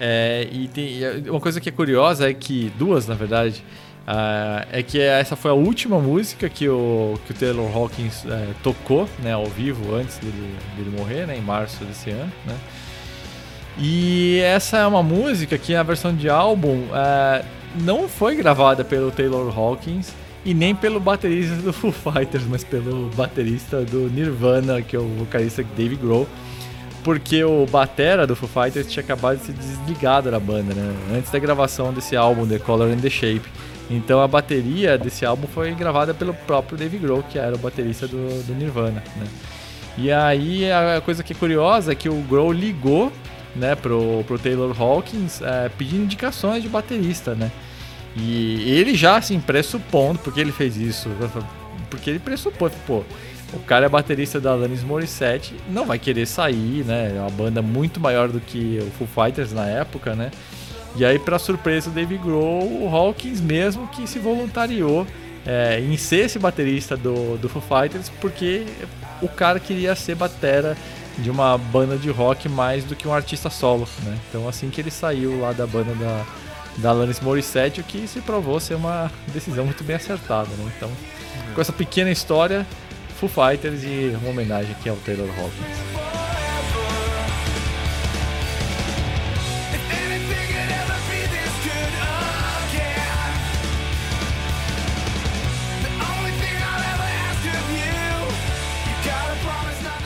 [0.00, 3.62] É, e tem, e uma coisa que é curiosa é que, duas na verdade,
[4.06, 8.54] ah, é que essa foi a última música que o, que o Taylor Hawkins é,
[8.62, 12.32] tocou né, ao vivo antes dele, dele morrer, né, em março desse ano.
[12.46, 12.56] Né?
[13.78, 17.44] E essa é uma música que a versão de álbum é,
[17.80, 20.12] não foi gravada pelo Taylor Hawkins
[20.44, 25.06] e nem pelo baterista do Foo Fighters, mas pelo baterista do Nirvana, que é o
[25.18, 26.26] vocalista Dave Grohl
[27.08, 30.94] porque o batera do Foo Fighters tinha acabado de ser desligado da banda, né?
[31.16, 33.48] Antes da gravação desse álbum, The Color and the Shape.
[33.90, 38.06] Então a bateria desse álbum foi gravada pelo próprio Dave Grohl, que era o baterista
[38.06, 39.26] do, do Nirvana, né?
[39.96, 43.10] E aí a coisa que é curiosa é que o Grohl ligou,
[43.58, 47.50] né, pro, pro Taylor Hawkins é, pedindo indicações de baterista, né?
[48.16, 51.08] E ele já, assim, pressupondo, porque ele fez isso,
[51.90, 53.04] porque ele pressupôs, pô,
[53.52, 57.14] o cara é baterista da Alanis Morissette, não vai querer sair, né?
[57.16, 60.30] É uma banda muito maior do que o Foo Fighters na época, né?
[60.96, 65.06] E aí, pra surpresa do Dave Grohl, o Hawkins mesmo que se voluntariou
[65.46, 68.64] é, em ser esse baterista do, do Foo Fighters, porque
[69.22, 70.76] o cara queria ser batera
[71.18, 74.16] de uma banda de rock mais do que um artista solo, né?
[74.28, 76.24] Então assim que ele saiu lá da banda da,
[76.78, 80.72] da Alanis Morissette, o que se provou ser uma decisão muito bem acertada, né?
[80.76, 80.90] Então,
[81.54, 82.66] com essa pequena história,
[83.18, 86.08] Foo Fighters e uma homenagem aqui ao Taylor Hawkins.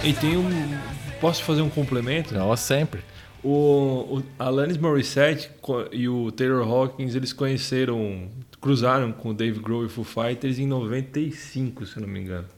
[0.05, 0.82] E tem um.
[1.23, 2.35] Posso fazer um complemento?
[2.35, 3.01] Não, sempre.
[3.45, 5.49] O, o Alanis Morissette
[5.93, 8.29] e o Taylor Hawkins, eles conheceram,
[8.61, 12.49] cruzaram com o Dave Grohl e Foo Fighters em 95, se não me engano.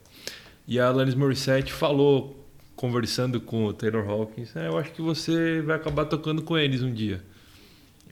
[0.67, 2.43] E a Alanis Morissette falou,
[2.75, 6.81] conversando com o Taylor Hawkins, "É, eu acho que você vai acabar tocando com eles
[6.81, 7.21] um dia.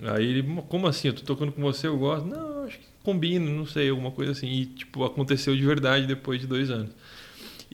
[0.04, 1.08] Aí ele, como assim?
[1.08, 2.28] Eu tô tocando com você, eu gosto.
[2.28, 4.46] Não, acho que combina, não sei, alguma coisa assim.
[4.46, 6.92] E, tipo, aconteceu de verdade depois de dois anos.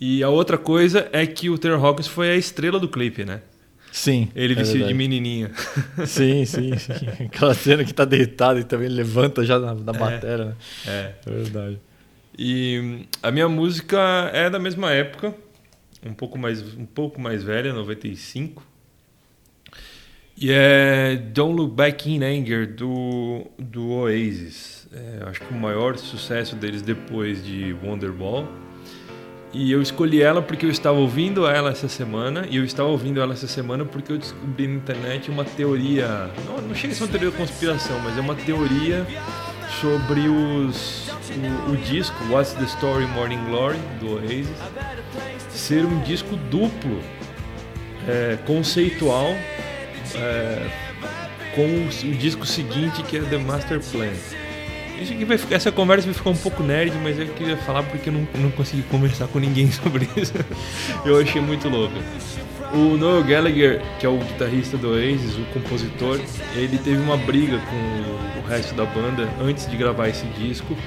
[0.02, 3.42] E a outra coisa é que o Taylor Hawkins foi a estrela do clipe, né?
[3.92, 4.30] Sim.
[4.34, 5.52] Ele é vestido de menininha.
[6.06, 7.26] Sim, sim, sim.
[7.26, 10.56] Aquela cena que tá deitado e também levanta já na, na bateria, né?
[10.88, 11.14] É.
[11.26, 11.80] É verdade.
[12.38, 14.00] E hum, a minha música
[14.32, 15.34] é da mesma época,
[16.06, 18.64] um pouco mais, um pouco mais velha, 95.
[20.38, 24.88] E é Don't Look Back in Anger do, do Oasis.
[24.94, 28.48] É, acho que o maior sucesso deles depois de Wonderwall.
[29.52, 32.46] E eu escolhi ela porque eu estava ouvindo ela essa semana.
[32.50, 36.30] E eu estava ouvindo ela essa semana porque eu descobri na internet uma teoria.
[36.46, 39.06] Não, não chega a ser uma teoria da conspiração, mas é uma teoria
[39.82, 41.10] sobre os,
[41.68, 44.50] o, o disco What's the Story Morning Glory do Oasis
[45.50, 47.00] ser um disco duplo,
[48.08, 49.28] é, conceitual,
[50.16, 50.68] é,
[51.56, 54.14] com o, o disco seguinte que é The Master Plan.
[55.02, 57.84] Isso aqui vai, ficar- essa conversa vai ficar um pouco nerd, mas eu queria falar
[57.84, 60.34] porque eu não, não consegui conversar com ninguém sobre isso.
[61.06, 61.94] eu achei muito louco.
[62.74, 66.20] O Noel Gallagher, que é o guitarrista do Oasis, o compositor,
[66.56, 70.78] ele teve uma briga com o resto da banda antes de gravar esse disco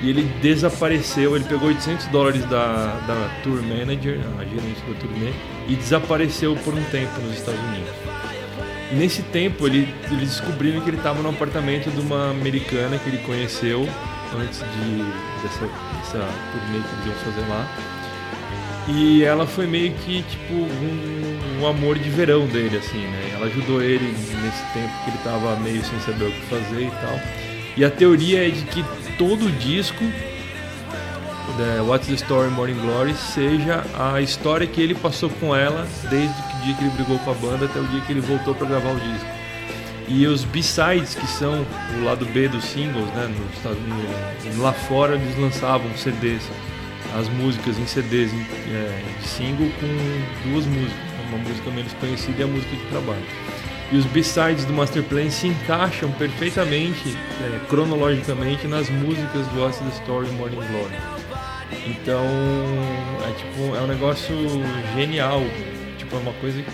[0.00, 1.34] e ele desapareceu.
[1.34, 5.32] Ele pegou 800 dólares da, da tour manager, a gerente da turnê,
[5.66, 7.90] e desapareceu por um tempo nos Estados Unidos.
[8.92, 13.18] Nesse tempo ele, eles descobriram que ele estava no apartamento de uma americana que ele
[13.18, 13.88] conheceu
[14.36, 15.66] antes de, dessa,
[15.96, 17.66] dessa turnê que eles iam fazer lá.
[18.86, 23.30] E ela foi meio que tipo um, um amor de verão dele, assim, né?
[23.34, 24.04] Ela ajudou ele
[24.42, 27.20] nesse tempo que ele tava meio sem saber o que fazer e tal.
[27.76, 28.84] E a teoria é de que
[29.16, 30.04] todo disco,
[31.58, 36.38] né, What's the Story Morning Glory, seja a história que ele passou com ela desde
[36.40, 38.66] o dia que ele brigou com a banda até o dia que ele voltou para
[38.66, 39.28] gravar o disco.
[40.08, 41.64] E os B-sides, que são
[41.98, 43.32] o lado B dos singles, né?
[43.54, 46.42] Estados Unidos, lá fora eles lançavam CDs,
[47.18, 48.40] as músicas em CDs em,
[48.74, 50.98] é, de single com duas músicas,
[51.28, 53.24] uma música menos conhecida e a música de trabalho.
[53.92, 60.02] E os B-sides do Master Plan se encaixam perfeitamente, é, cronologicamente, nas músicas do the
[60.02, 60.96] Story Morning Glory.
[61.86, 62.24] Então,
[63.26, 64.34] é tipo, é um negócio
[64.94, 65.42] genial.
[66.18, 66.64] Uma coisa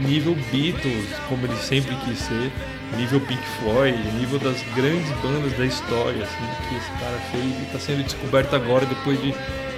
[0.00, 2.50] nível Beatles, como ele sempre quis ser,
[2.96, 7.62] nível Pink Floyd, nível das grandes bandas da história, assim, que esse cara fez e
[7.64, 9.34] está sendo descoberto agora depois de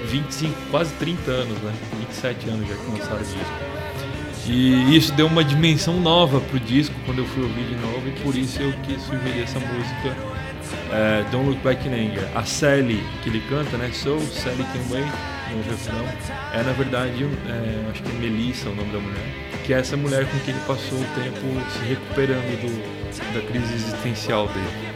[0.06, 1.72] 25, quase 30 anos, né?
[1.98, 3.72] 27 anos já que lançaram o disco.
[4.46, 8.10] E isso deu uma dimensão nova pro disco quando eu fui ouvir de novo e
[8.22, 10.16] por isso eu quis sugerir essa música
[10.90, 12.28] é, Don't Look Back in Anger.
[12.34, 13.88] A Sally que ele canta, né?
[13.92, 16.04] So Sally Can Wait no refrão
[16.52, 19.24] é na verdade, é, acho que é Melissa o nome da mulher,
[19.64, 23.74] que é essa mulher com quem ele passou o tempo se recuperando do, da crise
[23.74, 24.92] existencial dele.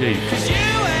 [0.00, 0.92] E.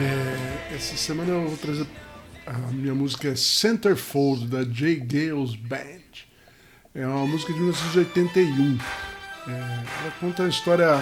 [0.00, 1.86] É, essa semana eu vou trazer.
[2.46, 4.96] A minha música é Centerfold, da J.
[4.96, 5.78] Gales Band.
[6.94, 8.78] É uma música de 1981.
[9.46, 10.94] É, ela conta uma história,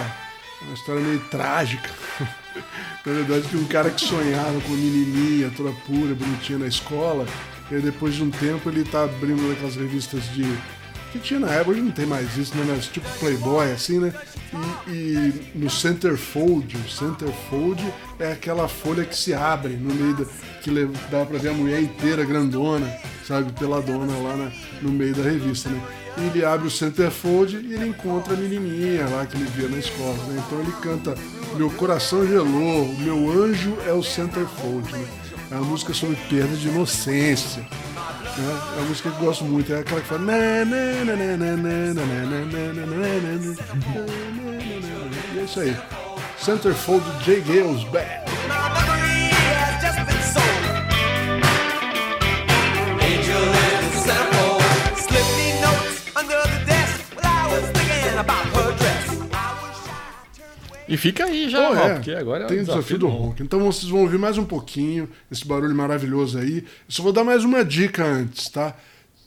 [0.61, 1.89] uma história meio trágica.
[3.05, 7.25] na verdade, de um cara que sonhava com menininha toda pura, bonitinha na escola.
[7.69, 10.43] E depois de um tempo, ele tá abrindo aquelas revistas de
[11.13, 12.65] que tinha na época, hoje não tem mais isso, né?
[12.67, 14.13] Mas tipo Playboy, assim, né?
[14.87, 17.83] E, e no centerfold, o centerfold
[18.19, 20.25] é aquela folha que se abre no meio da.
[20.61, 20.71] que
[21.09, 22.91] dá pra ver a mulher inteira grandona,
[23.27, 23.51] sabe?
[23.53, 24.51] Peladona lá na-
[24.81, 25.81] no meio da revista, né?
[26.17, 29.77] E ele abre o centerfold e ele encontra a menininha lá que ele via na
[29.77, 30.43] escola, né?
[30.45, 31.15] Então ele canta
[31.55, 35.05] Meu coração gelou, meu anjo é o centerfold, né?
[35.51, 37.63] É uma música sobre perda de inocência.
[38.37, 38.59] Né?
[38.75, 39.73] É uma música que eu gosto muito.
[39.73, 40.33] É aquela que fala.
[45.37, 45.77] É isso aí.
[46.37, 47.41] Centerfold J.
[47.41, 48.92] Gales Band.
[60.87, 63.41] E fica aí já, ó, é, porque agora é tem o desafio do ronco.
[63.41, 66.57] Então vocês vão ouvir mais um pouquinho esse barulho maravilhoso aí.
[66.57, 68.75] Eu só vou dar mais uma dica antes, tá?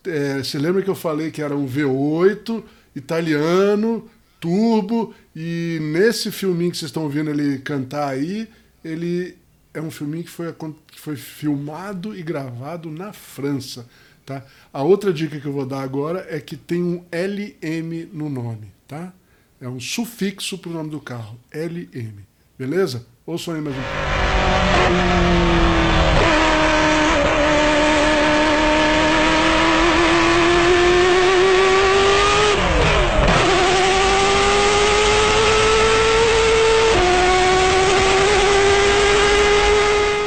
[0.04, 2.62] É, você lembra que eu falei que era um V8
[2.94, 4.08] italiano,
[4.40, 8.48] turbo, e nesse filminho que vocês estão ouvindo ele cantar aí,
[8.84, 9.36] ele
[9.74, 13.86] é um filminho que foi, que foi filmado e gravado na França.
[14.24, 14.42] Tá?
[14.72, 18.72] A outra dica que eu vou dar agora é que tem um LM no nome,
[18.88, 19.12] tá?
[19.60, 22.20] É um sufixo para o nome do carro, LM.
[22.58, 23.06] Beleza?
[23.24, 23.80] Ouçam aí mais um.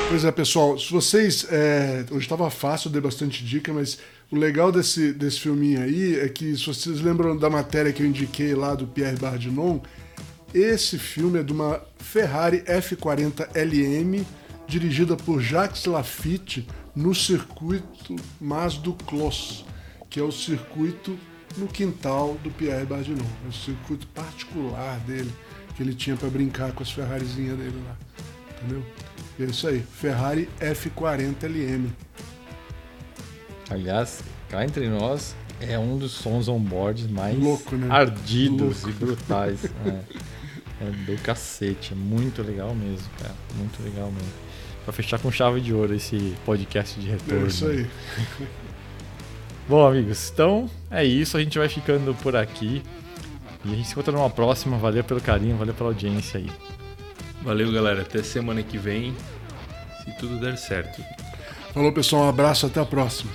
[0.09, 1.45] Pois é, pessoal, se vocês.
[1.51, 2.03] É...
[2.09, 3.99] Hoje estava fácil, dei bastante dica, mas
[4.31, 8.07] o legal desse, desse filminho aí é que, se vocês lembram da matéria que eu
[8.07, 9.79] indiquei lá do Pierre Bardinon,
[10.53, 14.25] esse filme é de uma Ferrari F40 LM,
[14.67, 19.65] dirigida por Jacques Lafitte, no circuito Mas do Clos,
[20.09, 21.17] que é o circuito
[21.57, 23.25] no quintal do Pierre Bardinon.
[23.45, 25.31] É o circuito particular dele,
[25.75, 27.97] que ele tinha para brincar com as Ferrarizinhas dele lá.
[28.57, 28.83] Entendeu?
[29.39, 31.89] E é isso aí, Ferrari F40 LM.
[33.69, 37.87] Aliás, cá entre nós, é um dos sons on-board mais Louco, né?
[37.89, 38.89] ardidos Louco.
[38.89, 39.65] e brutais.
[39.85, 39.99] é.
[40.81, 43.35] É do cacete, é muito legal mesmo, cara.
[43.55, 44.31] Muito legal mesmo.
[44.85, 47.45] Pra fechar com chave de ouro esse podcast de retorno.
[47.45, 47.85] É isso aí.
[49.67, 51.35] Bom, amigos, então é isso.
[51.35, 52.81] A gente vai ficando por aqui.
[53.65, 54.77] E a gente se encontra numa próxima.
[54.77, 56.49] Valeu pelo carinho, valeu pela audiência aí.
[57.43, 58.01] Valeu, galera.
[58.01, 59.13] Até semana que vem,
[60.05, 61.03] se tudo der certo.
[61.73, 62.23] Falou, pessoal.
[62.23, 63.31] Um abraço, até a próxima.